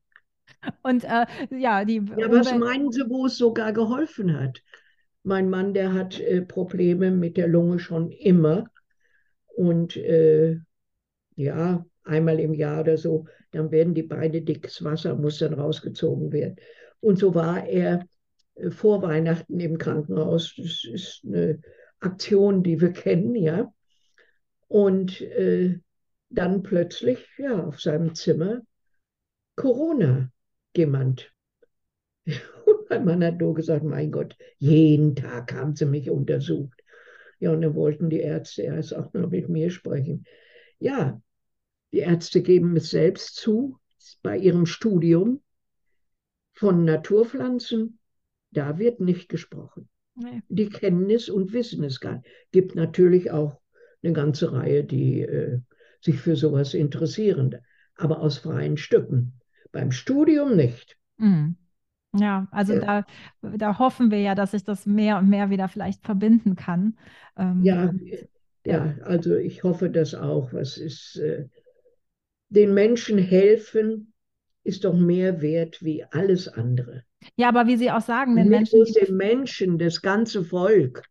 Und 0.84 1.03
äh, 1.03 1.25
ja, 1.49 1.84
die. 1.84 2.01
Ja, 2.15 2.31
was 2.31 2.53
meinen 2.53 2.91
Sie, 2.91 3.01
wo 3.10 3.25
es 3.25 3.38
sogar 3.38 3.73
geholfen 3.73 4.39
hat? 4.39 4.62
Mein 5.23 5.49
Mann, 5.49 5.73
der 5.73 5.93
hat 5.93 6.19
äh, 6.19 6.41
Probleme 6.43 7.10
mit 7.10 7.38
der 7.38 7.47
Lunge 7.47 7.79
schon 7.79 8.12
immer. 8.12 8.65
Und 9.55 9.95
äh, 9.97 10.60
ja, 11.36 11.86
einmal 12.03 12.39
im 12.39 12.53
Jahr 12.53 12.81
oder 12.81 12.97
so, 12.97 13.25
dann 13.51 13.71
werden 13.71 13.93
die 13.93 14.03
Beine 14.03 14.41
dickes 14.41 14.84
Wasser, 14.84 15.15
muss 15.15 15.39
dann 15.39 15.53
rausgezogen 15.53 16.31
werden. 16.31 16.55
Und 16.99 17.17
so 17.17 17.34
war 17.34 17.65
er 17.65 18.05
äh, 18.55 18.69
vor 18.69 19.01
Weihnachten 19.01 19.60
im 19.60 19.77
Krankenhaus. 19.77 20.53
Das 20.55 20.84
ist 20.84 21.21
eine 21.25 21.60
Aktion, 22.02 22.64
die 22.64 22.82
wir 22.82 22.92
kennen, 22.92 23.36
ja. 23.36 23.74
Und 24.68 25.22
äh, 25.22 25.80
dann 26.30 26.64
plötzlich, 26.64 27.28
ja, 27.38 27.64
auf 27.64 27.80
seinem 27.80 28.16
Zimmer 28.16 28.62
Corona 29.56 30.32
jemand. 30.76 31.34
Und 32.26 32.90
mein 32.90 33.06
Mann 33.06 33.24
hat 33.24 33.40
nur 33.40 33.54
gesagt, 33.54 33.84
mein 33.84 34.12
Gott, 34.12 34.38
jeden 34.58 35.16
Tag 35.16 35.54
haben 35.54 35.76
sie 35.76 35.86
mich 35.86 36.10
untersucht. 36.10 36.82
Ja, 37.40 37.52
und 37.52 37.62
dann 37.62 37.74
wollten 37.74 38.12
die 38.12 38.20
Ärzte 38.20 38.62
erst 38.62 38.96
auch 38.96 39.12
noch 39.14 39.32
mit 39.32 39.50
mir 39.50 39.72
sprechen. 39.72 40.26
Ja, 40.78 41.20
die 41.92 42.00
Ärzte 42.00 42.44
geben 42.44 42.78
es 42.78 42.92
selbst 42.92 43.36
zu, 43.36 43.80
bei 44.22 44.38
ihrem 44.38 44.68
Studium 44.68 45.42
von 46.54 46.86
Naturpflanzen, 46.86 48.00
da 48.52 48.78
wird 48.78 49.00
nicht 49.00 49.28
gesprochen. 49.28 49.90
Nee. 50.15 50.41
Die 50.50 50.69
kennen 50.69 51.10
es 51.10 51.30
und 51.30 51.54
wissen 51.54 51.84
es 51.84 52.00
gar 52.00 52.15
nicht. 52.15 52.28
Gibt 52.52 52.76
natürlich 52.76 53.32
auch 53.32 53.60
eine 54.04 54.13
ganze 54.13 54.52
Reihe, 54.52 54.84
die 54.84 55.21
äh, 55.21 55.60
sich 56.02 56.19
für 56.19 56.36
sowas 56.36 56.74
interessieren, 56.74 57.58
aber 57.95 58.19
aus 58.19 58.39
freien 58.39 58.78
Stücken. 58.78 59.34
Beim 59.71 59.91
Studium 59.91 60.56
nicht. 60.56 60.97
Mhm. 61.17 61.56
Ja, 62.13 62.47
also 62.52 62.74
ja. 62.74 63.06
Da, 63.41 63.52
da 63.58 63.80
hoffen 63.80 64.12
wir 64.12 64.19
ja, 64.19 64.36
dass 64.36 64.52
sich 64.52 64.63
das 64.63 64.86
mehr 64.86 65.17
und 65.17 65.30
mehr 65.30 65.50
wieder 65.50 65.69
vielleicht 65.69 66.04
verbinden 66.04 66.56
kann. 66.56 66.97
Ähm, 67.38 67.63
ja, 67.63 67.89
und, 67.89 68.02
ja, 68.65 68.95
also 69.04 69.36
ich 69.36 69.63
hoffe 69.63 69.89
das 69.89 70.13
auch. 70.13 70.52
Was 70.52 70.78
ist, 70.78 71.15
äh, 71.17 71.47
den 72.50 72.74
Menschen 72.74 73.17
helfen 73.17 74.11
ist 74.63 74.84
doch 74.86 74.93
mehr 74.93 75.41
wert 75.41 75.84
wie 75.84 76.04
alles 76.12 76.47
andere. 76.47 77.04
Ja, 77.36 77.50
aber 77.50 77.67
wie 77.67 77.78
Sie 77.78 77.91
auch 77.91 78.02
sagen, 78.02 78.36
den 78.36 78.50
Menschen. 78.50 78.84
Den 78.84 79.15
Menschen, 79.15 79.78
das 79.78 80.02
ganze 80.02 80.43
Volk. 80.43 81.04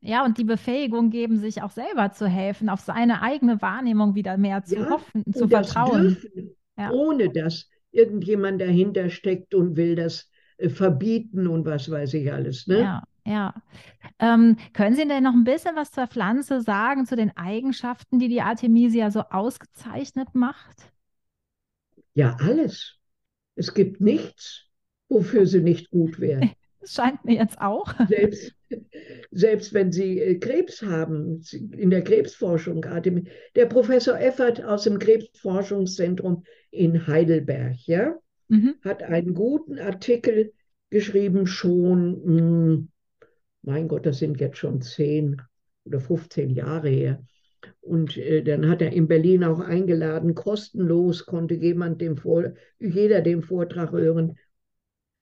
Ja, 0.00 0.24
und 0.24 0.36
die 0.38 0.44
Befähigung 0.44 1.10
geben, 1.10 1.38
sich 1.38 1.62
auch 1.62 1.70
selber 1.70 2.10
zu 2.12 2.26
helfen, 2.26 2.68
auf 2.68 2.80
seine 2.80 3.22
eigene 3.22 3.62
Wahrnehmung 3.62 4.16
wieder 4.16 4.36
mehr 4.36 4.64
zu 4.64 4.76
ja, 4.76 4.90
hoffen, 4.90 5.24
zu 5.32 5.46
vertrauen. 5.46 6.02
Dürfen, 6.02 6.56
ja. 6.76 6.90
Ohne 6.90 7.30
dass 7.30 7.68
irgendjemand 7.92 8.60
dahinter 8.60 9.10
steckt 9.10 9.54
und 9.54 9.76
will 9.76 9.94
das 9.94 10.28
äh, 10.56 10.68
verbieten 10.68 11.46
und 11.46 11.66
was 11.66 11.88
weiß 11.88 12.14
ich 12.14 12.32
alles. 12.32 12.66
Ne? 12.66 12.80
Ja, 12.80 13.02
ja. 13.24 13.54
Ähm, 14.18 14.56
können 14.72 14.96
Sie 14.96 15.06
denn 15.06 15.22
noch 15.22 15.34
ein 15.34 15.44
bisschen 15.44 15.76
was 15.76 15.92
zur 15.92 16.08
Pflanze 16.08 16.60
sagen, 16.60 17.06
zu 17.06 17.14
den 17.14 17.36
Eigenschaften, 17.36 18.18
die 18.18 18.28
die 18.28 18.42
Artemisia 18.42 19.10
so 19.12 19.20
ausgezeichnet 19.20 20.34
macht? 20.34 20.92
Ja, 22.14 22.36
alles. 22.40 22.96
Es 23.54 23.74
gibt 23.74 24.00
nichts, 24.00 24.66
wofür 25.08 25.46
sie 25.46 25.60
nicht 25.60 25.90
gut 25.90 26.20
wäre. 26.20 26.50
Das 26.80 26.92
scheint 26.94 27.24
mir 27.24 27.36
jetzt 27.36 27.60
auch. 27.60 27.94
Selbst, 28.08 28.54
selbst 29.30 29.72
wenn 29.74 29.92
Sie 29.92 30.18
äh, 30.18 30.38
Krebs 30.38 30.82
haben, 30.82 31.42
in 31.52 31.90
der 31.90 32.02
Krebsforschung, 32.02 32.84
der 33.54 33.66
Professor 33.66 34.18
Effert 34.18 34.62
aus 34.64 34.84
dem 34.84 34.98
Krebsforschungszentrum 34.98 36.44
in 36.70 37.06
Heidelberg, 37.06 37.76
ja, 37.86 38.14
mhm. 38.48 38.74
hat 38.82 39.02
einen 39.02 39.34
guten 39.34 39.78
Artikel 39.78 40.52
geschrieben, 40.90 41.46
schon, 41.46 42.22
mh, 42.24 42.40
hm, 42.40 42.88
mein 43.62 43.88
Gott, 43.88 44.06
das 44.06 44.18
sind 44.18 44.40
jetzt 44.40 44.58
schon 44.58 44.82
zehn 44.82 45.40
oder 45.84 46.00
15 46.00 46.50
Jahre 46.50 46.88
her. 46.88 47.22
Und 47.80 48.16
äh, 48.16 48.42
dann 48.42 48.68
hat 48.68 48.82
er 48.82 48.92
in 48.92 49.08
Berlin 49.08 49.44
auch 49.44 49.60
eingeladen, 49.60 50.34
kostenlos 50.34 51.26
konnte 51.26 51.54
jemand 51.54 52.00
dem 52.00 52.16
Vor 52.16 52.52
jeder 52.78 53.20
den 53.20 53.42
Vortrag 53.42 53.92
hören. 53.92 54.38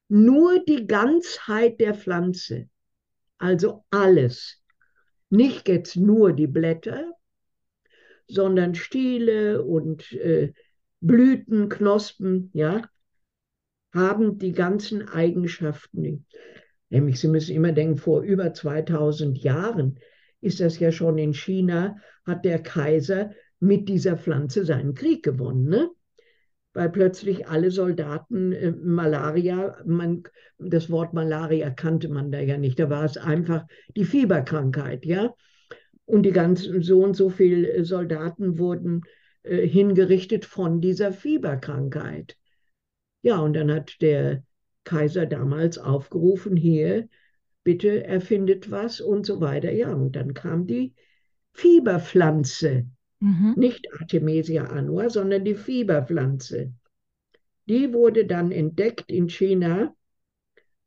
Nur 0.09 0.63
die 0.65 0.87
Ganzheit 0.87 1.81
der 1.81 1.95
Pflanze, 1.95 2.69
also 3.39 3.85
alles, 3.91 4.61
nicht 5.31 5.69
jetzt 5.69 5.97
nur 5.97 6.33
die 6.33 6.49
Blätter, 6.49 7.13
sondern 8.27 8.75
Stiele 8.75 9.63
und 9.63 10.13
äh, 10.13 10.53
Blüten, 11.01 11.69
Knospen, 11.69 12.51
ja, 12.53 12.83
haben 13.93 14.39
die 14.39 14.53
ganzen 14.53 15.09
Eigenschaften. 15.09 16.27
Nämlich, 16.91 17.21
Sie 17.21 17.29
müssen 17.29 17.55
immer 17.55 17.73
denken, 17.73 17.97
vor 17.97 18.23
über 18.23 18.53
2000 18.53 19.39
Jahren 19.39 19.99
ist 20.41 20.61
das 20.61 20.79
ja 20.79 20.93
schon 20.93 21.19
in 21.19 21.35
China, 21.35 21.97
hat 22.25 22.45
der 22.45 22.63
Kaiser 22.63 23.31
mit 23.59 23.89
dieser 23.89 24.17
Pflanze 24.17 24.65
seinen 24.65 24.95
Krieg 24.95 25.23
gewonnen. 25.23 25.69
Ne? 25.69 25.91
Weil 26.73 26.91
plötzlich 26.91 27.49
alle 27.49 27.71
Soldaten 27.71 28.53
äh, 28.53 28.71
Malaria, 28.73 29.77
man, 29.85 30.23
das 30.59 30.91
Wort 30.91 31.13
Malaria 31.13 31.71
kannte 31.71 32.09
man 32.09 32.31
da 32.31 32.41
ja 32.41 32.59
nicht, 32.59 32.79
da 32.79 32.89
war 32.89 33.05
es 33.05 33.17
einfach 33.17 33.67
die 33.97 34.05
Fieberkrankheit, 34.05 35.05
ja. 35.05 35.35
Und 36.05 36.25
die 36.25 36.33
ganzen 36.33 36.83
so 36.83 37.05
und 37.05 37.15
so 37.15 37.31
viele 37.31 37.85
Soldaten 37.85 38.59
wurden 38.59 39.03
äh, 39.43 39.67
hingerichtet 39.67 40.45
von 40.45 40.81
dieser 40.81 41.13
Fieberkrankheit. 41.13 42.37
Ja, 43.23 43.39
und 43.39 43.55
dann 43.55 43.71
hat 43.71 44.01
der 44.01 44.43
Kaiser 44.85 45.27
damals 45.27 45.79
aufgerufen, 45.79 46.57
hier, 46.57 47.09
bitte 47.65 48.05
erfindet 48.05 48.71
was 48.71 49.01
und 49.01 49.27
so 49.27 49.41
weiter. 49.41 49.71
Ja, 49.73 49.93
und 49.93 50.17
dann 50.17 50.35
kam 50.35 50.67
die 50.67 50.95
Fieberpflanze, 51.53 52.87
mhm. 53.21 53.55
nicht 53.57 53.93
Artemisia 54.01 54.65
annua, 54.65 55.11
sondern 55.11 55.45
die 55.45 55.55
Fieberpflanze. 55.55 56.73
Die 57.67 57.93
wurde 57.93 58.27
dann 58.27 58.51
entdeckt 58.51 59.11
in 59.11 59.29
China 59.29 59.95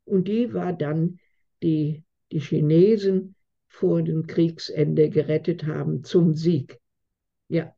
und 0.04 0.28
die 0.28 0.52
war 0.52 0.72
dann 0.72 1.18
die, 1.62 2.02
die 2.32 2.40
Chinesen 2.40 3.34
vor 3.68 4.02
dem 4.02 4.26
Kriegsende 4.26 5.08
gerettet 5.08 5.66
haben 5.66 6.04
zum 6.04 6.34
Sieg. 6.34 6.78
Ja. 7.48 7.74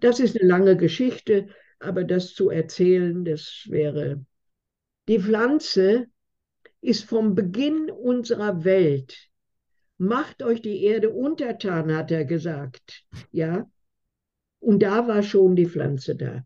Das 0.00 0.20
ist 0.20 0.38
eine 0.38 0.48
lange 0.48 0.76
Geschichte, 0.76 1.48
aber 1.78 2.04
das 2.04 2.34
zu 2.34 2.50
erzählen, 2.50 3.24
das 3.24 3.66
wäre. 3.68 4.24
Die 5.08 5.18
Pflanze 5.18 6.08
ist 6.80 7.04
vom 7.04 7.34
Beginn 7.34 7.90
unserer 7.90 8.64
Welt. 8.64 9.28
Macht 9.98 10.42
euch 10.42 10.62
die 10.62 10.84
Erde 10.84 11.10
untertan, 11.10 11.94
hat 11.94 12.10
er 12.10 12.24
gesagt. 12.24 13.04
Ja. 13.32 13.66
Und 14.60 14.82
da 14.82 15.08
war 15.08 15.22
schon 15.22 15.56
die 15.56 15.66
Pflanze 15.66 16.16
da. 16.16 16.42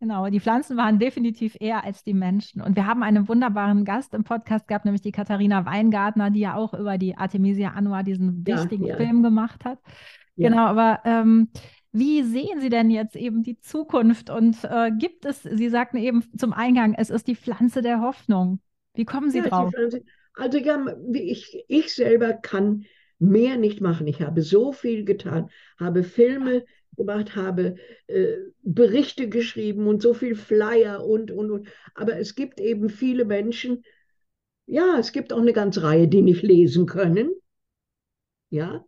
Genau, 0.00 0.28
die 0.28 0.40
Pflanzen 0.40 0.76
waren 0.76 0.98
definitiv 0.98 1.56
eher 1.60 1.84
als 1.84 2.02
die 2.02 2.12
Menschen. 2.12 2.60
Und 2.60 2.74
wir 2.74 2.86
haben 2.86 3.04
einen 3.04 3.28
wunderbaren 3.28 3.84
Gast 3.84 4.14
im 4.14 4.24
Podcast 4.24 4.66
gehabt, 4.66 4.84
nämlich 4.84 5.00
die 5.00 5.12
Katharina 5.12 5.64
Weingartner, 5.64 6.30
die 6.30 6.40
ja 6.40 6.56
auch 6.56 6.74
über 6.74 6.98
die 6.98 7.16
Artemisia 7.16 7.70
annua 7.70 8.02
diesen 8.02 8.44
wichtigen 8.44 8.84
ja, 8.84 8.94
ja. 8.94 8.96
Film 8.96 9.22
gemacht 9.22 9.64
hat. 9.64 9.78
Ja. 10.34 10.48
Genau, 10.48 10.64
aber 10.66 11.02
ähm, 11.04 11.50
wie 11.92 12.24
sehen 12.24 12.60
Sie 12.60 12.68
denn 12.68 12.90
jetzt 12.90 13.14
eben 13.14 13.44
die 13.44 13.60
Zukunft? 13.60 14.28
Und 14.28 14.64
äh, 14.64 14.90
gibt 14.90 15.24
es, 15.24 15.42
Sie 15.42 15.68
sagten 15.68 15.98
eben 15.98 16.24
zum 16.36 16.52
Eingang, 16.52 16.94
es 16.94 17.10
ist 17.10 17.28
die 17.28 17.36
Pflanze 17.36 17.80
der 17.80 18.00
Hoffnung. 18.00 18.58
Wie 18.94 19.04
kommen 19.04 19.30
Sie 19.30 19.38
ja, 19.38 19.48
drauf? 19.48 19.72
Also 20.34 20.58
ja, 20.58 20.96
ich, 21.12 21.64
ich 21.68 21.94
selber 21.94 22.32
kann 22.32 22.84
mehr 23.18 23.56
nicht 23.56 23.80
machen. 23.80 24.06
Ich 24.06 24.20
habe 24.20 24.42
so 24.42 24.72
viel 24.72 25.04
getan, 25.04 25.50
habe 25.78 26.02
Filme 26.02 26.64
gemacht, 26.96 27.36
habe 27.36 27.76
äh, 28.06 28.36
Berichte 28.62 29.28
geschrieben 29.28 29.86
und 29.86 30.02
so 30.02 30.14
viel 30.14 30.34
Flyer 30.34 31.04
und, 31.04 31.30
und, 31.30 31.50
und. 31.50 31.68
Aber 31.94 32.18
es 32.18 32.34
gibt 32.34 32.60
eben 32.60 32.88
viele 32.88 33.24
Menschen, 33.24 33.84
ja, 34.66 34.96
es 34.98 35.12
gibt 35.12 35.32
auch 35.32 35.40
eine 35.40 35.52
ganze 35.52 35.82
Reihe, 35.82 36.08
die 36.08 36.22
nicht 36.22 36.42
lesen 36.42 36.86
können. 36.86 37.30
Ja. 38.50 38.84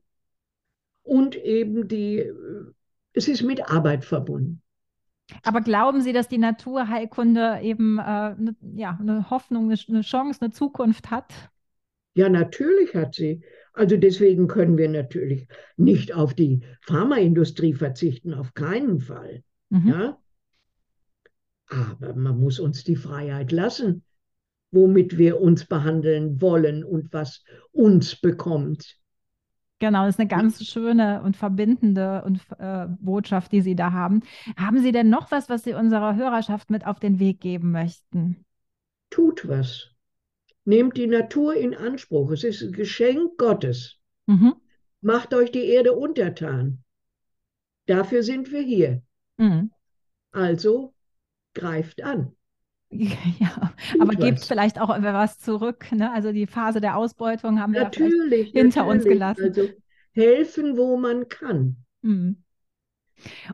Und 1.02 1.36
eben 1.36 1.88
die 1.88 2.18
äh, 2.18 2.34
es 3.14 3.28
ist 3.28 3.42
mit 3.42 3.70
Arbeit 3.70 4.04
verbunden. 4.04 4.60
Aber 5.42 5.60
glauben 5.62 6.02
Sie, 6.02 6.12
dass 6.12 6.28
die 6.28 6.38
Naturheilkunde 6.38 7.60
eben 7.62 7.98
äh, 7.98 8.34
ne, 8.34 8.56
ja, 8.74 8.98
eine 9.00 9.30
Hoffnung, 9.30 9.70
eine, 9.70 9.78
eine 9.88 10.02
Chance, 10.02 10.42
eine 10.42 10.50
Zukunft 10.52 11.10
hat? 11.10 11.32
Ja, 12.14 12.28
natürlich 12.28 12.94
hat 12.94 13.14
sie. 13.14 13.42
Also 13.72 13.96
deswegen 13.96 14.46
können 14.46 14.78
wir 14.78 14.88
natürlich 14.88 15.48
nicht 15.76 16.14
auf 16.14 16.34
die 16.34 16.60
Pharmaindustrie 16.82 17.74
verzichten, 17.74 18.32
auf 18.34 18.54
keinen 18.54 19.00
Fall. 19.00 19.42
Mhm. 19.70 19.88
Ja? 19.88 20.18
Aber 21.66 22.14
man 22.14 22.38
muss 22.38 22.60
uns 22.60 22.84
die 22.84 22.96
Freiheit 22.96 23.50
lassen. 23.50 24.04
womit 24.74 25.16
wir 25.18 25.40
uns 25.40 25.64
behandeln 25.64 26.40
wollen 26.40 26.84
und 26.84 27.12
was 27.12 27.44
uns 27.70 28.16
bekommt. 28.16 28.98
Genau, 29.80 30.06
das 30.06 30.14
ist 30.14 30.20
eine 30.20 30.28
ganz 30.28 30.64
schöne 30.64 31.22
und 31.22 31.36
verbindende 31.36 32.22
und, 32.24 32.40
äh, 32.58 32.86
Botschaft, 33.00 33.52
die 33.52 33.60
Sie 33.60 33.74
da 33.74 33.92
haben. 33.92 34.22
Haben 34.56 34.80
Sie 34.80 34.92
denn 34.92 35.10
noch 35.10 35.30
was, 35.30 35.48
was 35.48 35.64
Sie 35.64 35.74
unserer 35.74 36.14
Hörerschaft 36.14 36.70
mit 36.70 36.86
auf 36.86 37.00
den 37.00 37.18
Weg 37.18 37.40
geben 37.40 37.72
möchten? 37.72 38.44
Tut 39.10 39.46
was. 39.48 39.90
Nehmt 40.64 40.96
die 40.96 41.06
Natur 41.06 41.54
in 41.54 41.74
Anspruch. 41.74 42.30
Es 42.30 42.44
ist 42.44 42.62
ein 42.62 42.72
Geschenk 42.72 43.36
Gottes. 43.36 43.98
Mhm. 44.26 44.54
Macht 45.00 45.34
euch 45.34 45.50
die 45.52 45.66
Erde 45.66 45.92
untertan. 45.92 46.82
Dafür 47.86 48.22
sind 48.22 48.50
wir 48.50 48.62
hier. 48.62 49.02
Mhm. 49.36 49.70
Also 50.30 50.94
greift 51.52 52.02
an. 52.02 52.34
Ja, 53.40 53.74
aber 54.00 54.14
gebt 54.14 54.40
vielleicht 54.40 54.80
auch 54.80 54.88
was 54.88 55.38
zurück. 55.38 55.90
Ne? 55.92 56.12
Also 56.12 56.32
die 56.32 56.46
Phase 56.46 56.80
der 56.80 56.96
Ausbeutung 56.96 57.60
haben 57.60 57.72
natürlich, 57.72 58.52
wir 58.54 58.62
hinter 58.62 58.84
natürlich. 58.84 58.86
uns 58.86 59.04
gelassen. 59.04 59.44
Also 59.44 59.68
helfen, 60.12 60.76
wo 60.76 60.96
man 60.96 61.28
kann. 61.28 61.76
Mhm. 62.02 62.42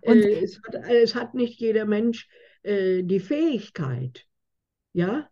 Und 0.02 0.16
äh, 0.18 0.42
es, 0.42 0.60
hat, 0.62 0.74
es, 0.88 1.14
hat, 1.14 1.34
nicht 1.34 1.60
jeder 1.60 1.84
Mensch 1.84 2.28
äh, 2.62 3.02
die 3.02 3.20
Fähigkeit. 3.20 4.26
Ja, 4.92 5.28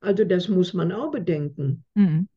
also 0.00 0.24
das 0.24 0.48
muss 0.48 0.74
man 0.74 0.92
auch 0.92 1.10
bedenken. 1.10 1.84
Mhm. 1.94 2.28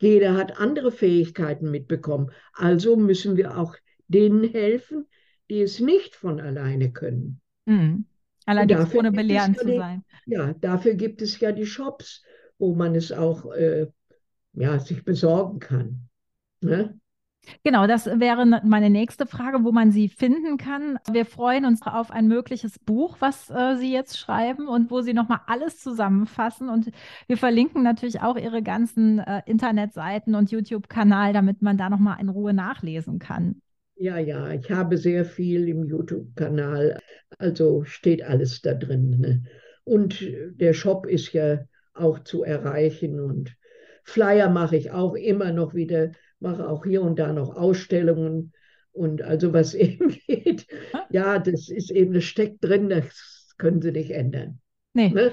Jeder 0.00 0.36
hat 0.36 0.60
andere 0.60 0.92
Fähigkeiten 0.92 1.70
mitbekommen. 1.70 2.30
Also 2.52 2.96
müssen 2.96 3.36
wir 3.36 3.58
auch 3.58 3.74
denen 4.06 4.44
helfen, 4.44 5.06
die 5.50 5.60
es 5.60 5.80
nicht 5.80 6.14
von 6.14 6.40
alleine 6.40 6.92
können. 6.92 7.40
Mhm. 7.66 8.06
Allerdings 8.48 8.94
ohne 8.94 9.12
belehrend 9.12 9.56
ja 9.56 9.62
zu 9.62 9.76
sein. 9.76 10.04
ja, 10.26 10.54
dafür 10.54 10.94
gibt 10.94 11.22
es 11.22 11.38
ja 11.38 11.52
die 11.52 11.66
Shops, 11.66 12.22
wo 12.58 12.74
man 12.74 12.94
es 12.94 13.12
auch 13.12 13.52
äh, 13.52 13.86
ja, 14.54 14.78
sich 14.78 15.04
besorgen 15.04 15.58
kann. 15.58 16.08
Ne? 16.60 16.98
Genau, 17.64 17.86
das 17.86 18.06
wäre 18.06 18.44
meine 18.64 18.90
nächste 18.90 19.26
Frage, 19.26 19.64
wo 19.64 19.72
man 19.72 19.90
Sie 19.90 20.08
finden 20.08 20.58
kann. 20.58 20.98
Wir 21.10 21.24
freuen 21.24 21.64
uns 21.64 21.82
auf 21.82 22.10
ein 22.10 22.28
mögliches 22.28 22.78
Buch, 22.78 23.16
was 23.20 23.50
äh, 23.50 23.76
Sie 23.76 23.92
jetzt 23.92 24.18
schreiben 24.18 24.68
und 24.68 24.90
wo 24.90 25.00
Sie 25.00 25.14
nochmal 25.14 25.40
alles 25.46 25.80
zusammenfassen. 25.80 26.68
Und 26.68 26.90
wir 27.26 27.36
verlinken 27.36 27.82
natürlich 27.82 28.20
auch 28.20 28.36
Ihre 28.36 28.62
ganzen 28.62 29.18
äh, 29.20 29.42
Internetseiten 29.46 30.34
und 30.34 30.50
YouTube-Kanal, 30.50 31.32
damit 31.32 31.62
man 31.62 31.78
da 31.78 31.88
nochmal 31.88 32.20
in 32.20 32.28
Ruhe 32.28 32.52
nachlesen 32.52 33.18
kann. 33.18 33.62
Ja, 33.98 34.18
ja, 34.18 34.52
ich 34.52 34.70
habe 34.70 34.96
sehr 34.96 35.24
viel 35.24 35.68
im 35.68 35.84
YouTube-Kanal, 35.84 36.98
also 37.38 37.84
steht 37.84 38.22
alles 38.22 38.62
da 38.62 38.74
drin. 38.74 39.18
Ne? 39.18 39.42
Und 39.84 40.24
der 40.54 40.72
Shop 40.72 41.06
ist 41.06 41.32
ja 41.32 41.64
auch 41.94 42.20
zu 42.20 42.44
erreichen 42.44 43.18
und 43.18 43.56
Flyer 44.04 44.48
mache 44.48 44.76
ich 44.76 44.92
auch 44.92 45.14
immer 45.14 45.52
noch 45.52 45.74
wieder 45.74 46.12
mache 46.40 46.68
auch 46.68 46.84
hier 46.84 47.02
und 47.02 47.18
da 47.18 47.32
noch 47.32 47.56
Ausstellungen 47.56 48.52
und 48.92 49.22
also 49.22 49.52
was 49.52 49.74
eben 49.74 50.16
geht. 50.26 50.66
Ja, 51.10 51.38
das 51.38 51.68
ist 51.68 51.90
eben, 51.90 52.14
das 52.14 52.24
steckt 52.24 52.64
drin, 52.64 52.88
das 52.88 53.54
können 53.58 53.82
sie 53.82 53.92
nicht 53.92 54.10
ändern. 54.10 54.60
Nee. 54.94 55.10
Ne? 55.10 55.32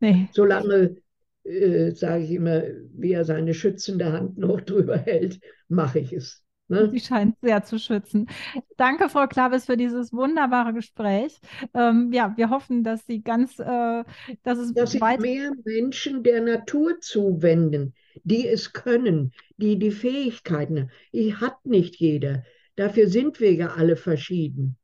nee. 0.00 0.28
Solange, 0.32 0.96
äh, 1.44 1.90
sage 1.92 2.24
ich 2.24 2.32
immer, 2.32 2.62
wie 2.94 3.12
er 3.12 3.24
seine 3.24 3.54
schützende 3.54 4.12
Hand 4.12 4.38
noch 4.38 4.60
drüber 4.62 4.98
hält, 4.98 5.40
mache 5.68 6.00
ich 6.00 6.12
es. 6.12 6.42
Ne? 6.68 6.90
Sie 6.90 7.00
scheint 7.00 7.36
sehr 7.40 7.62
zu 7.62 7.78
schützen. 7.78 8.28
Danke, 8.76 9.08
Frau 9.08 9.26
Klavis, 9.26 9.66
für 9.66 9.76
dieses 9.76 10.12
wunderbare 10.12 10.72
Gespräch. 10.72 11.38
Ähm, 11.74 12.12
ja, 12.12 12.34
wir 12.36 12.50
hoffen, 12.50 12.82
dass 12.82 13.06
Sie 13.06 13.22
ganz, 13.22 13.58
äh, 13.58 14.04
dass 14.42 14.58
es 14.58 14.74
dass 14.74 14.90
sich 14.90 15.00
mehr 15.00 15.52
Menschen 15.64 16.24
der 16.24 16.40
Natur 16.40 17.00
zuwenden, 17.00 17.94
die 18.24 18.48
es 18.48 18.72
können, 18.72 19.32
die 19.56 19.78
die 19.78 19.92
Fähigkeiten, 19.92 20.90
die 21.12 21.36
hat 21.36 21.64
nicht 21.64 21.96
jeder. 21.96 22.42
Dafür 22.74 23.08
sind 23.08 23.38
wir 23.38 23.54
ja 23.54 23.68
alle 23.68 23.96
verschieden. 23.96 24.76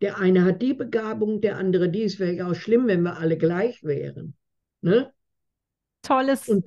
Der 0.00 0.18
eine 0.18 0.44
hat 0.44 0.60
die 0.60 0.74
Begabung, 0.74 1.40
der 1.40 1.56
andere 1.56 1.88
die. 1.88 2.02
Es 2.02 2.18
wäre 2.18 2.32
ja 2.32 2.50
auch 2.50 2.54
schlimm, 2.54 2.88
wenn 2.88 3.02
wir 3.02 3.16
alle 3.16 3.38
gleich 3.38 3.82
wären. 3.82 4.34
Ne? 4.82 5.12
Tolles 6.02 6.48
Und 6.48 6.66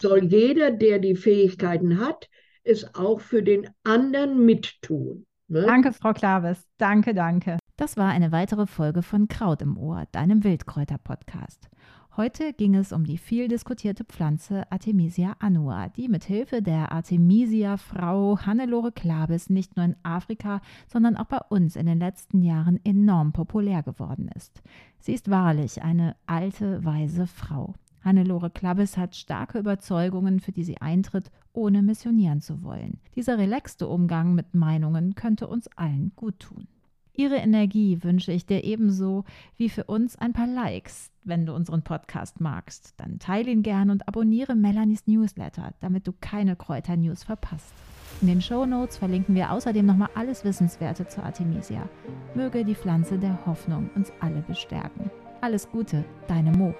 soll 0.00 0.24
jeder, 0.24 0.70
der 0.70 0.98
die 0.98 1.16
Fähigkeiten 1.16 1.98
hat, 1.98 2.28
es 2.70 2.94
auch 2.94 3.20
für 3.20 3.42
den 3.42 3.68
anderen 3.84 4.44
mittun. 4.46 5.24
Ne? 5.48 5.62
Danke, 5.62 5.92
Frau 5.92 6.12
Klaves. 6.12 6.68
Danke, 6.78 7.12
danke. 7.12 7.58
Das 7.76 7.96
war 7.96 8.10
eine 8.10 8.30
weitere 8.30 8.66
Folge 8.66 9.02
von 9.02 9.26
Kraut 9.26 9.62
im 9.62 9.76
Ohr, 9.76 10.04
deinem 10.12 10.44
Wildkräuter-Podcast. 10.44 11.68
Heute 12.16 12.52
ging 12.52 12.74
es 12.74 12.92
um 12.92 13.04
die 13.04 13.18
viel 13.18 13.48
diskutierte 13.48 14.04
Pflanze 14.04 14.70
Artemisia 14.70 15.36
annua, 15.38 15.88
die 15.88 16.08
mit 16.08 16.24
Hilfe 16.24 16.60
der 16.60 16.92
Artemisia-Frau 16.92 18.38
Hannelore 18.44 18.92
Klabes 18.92 19.48
nicht 19.48 19.76
nur 19.76 19.86
in 19.86 19.96
Afrika, 20.02 20.60
sondern 20.86 21.16
auch 21.16 21.26
bei 21.26 21.38
uns 21.48 21.76
in 21.76 21.86
den 21.86 21.98
letzten 21.98 22.42
Jahren 22.42 22.78
enorm 22.84 23.32
populär 23.32 23.82
geworden 23.82 24.28
ist. 24.36 24.62
Sie 24.98 25.14
ist 25.14 25.30
wahrlich 25.30 25.82
eine 25.82 26.14
alte, 26.26 26.84
weise 26.84 27.26
Frau. 27.26 27.74
Hannelore 28.02 28.50
Klabes 28.50 28.96
hat 28.96 29.14
starke 29.14 29.58
Überzeugungen, 29.58 30.40
für 30.40 30.52
die 30.52 30.64
sie 30.64 30.78
eintritt, 30.78 31.30
ohne 31.52 31.82
missionieren 31.82 32.40
zu 32.40 32.62
wollen. 32.62 32.98
Dieser 33.16 33.38
relaxte 33.38 33.88
Umgang 33.88 34.34
mit 34.34 34.54
Meinungen 34.54 35.14
könnte 35.14 35.46
uns 35.46 35.68
allen 35.76 36.12
gut 36.16 36.40
tun. 36.40 36.66
Ihre 37.12 37.36
Energie 37.36 38.02
wünsche 38.02 38.32
ich 38.32 38.46
dir 38.46 38.64
ebenso 38.64 39.24
wie 39.56 39.68
für 39.68 39.84
uns 39.84 40.16
ein 40.16 40.32
paar 40.32 40.46
Likes, 40.46 41.10
wenn 41.24 41.44
du 41.44 41.54
unseren 41.54 41.82
Podcast 41.82 42.40
magst. 42.40 42.94
Dann 42.96 43.18
teile 43.18 43.50
ihn 43.50 43.62
gern 43.62 43.90
und 43.90 44.08
abonniere 44.08 44.54
Melanies 44.54 45.06
Newsletter, 45.06 45.74
damit 45.80 46.06
du 46.06 46.12
keine 46.18 46.56
Kräuter-News 46.56 47.24
verpasst. 47.24 47.74
In 48.22 48.28
den 48.28 48.40
Show 48.40 48.64
Notes 48.64 48.96
verlinken 48.96 49.34
wir 49.34 49.52
außerdem 49.52 49.84
nochmal 49.84 50.10
alles 50.14 50.44
Wissenswerte 50.44 51.08
zur 51.08 51.24
Artemisia. 51.24 51.88
Möge 52.34 52.64
die 52.64 52.74
Pflanze 52.74 53.18
der 53.18 53.44
Hoffnung 53.44 53.90
uns 53.94 54.12
alle 54.20 54.42
bestärken. 54.42 55.10
Alles 55.40 55.70
Gute, 55.70 56.04
deine 56.26 56.52
Mo. 56.52 56.74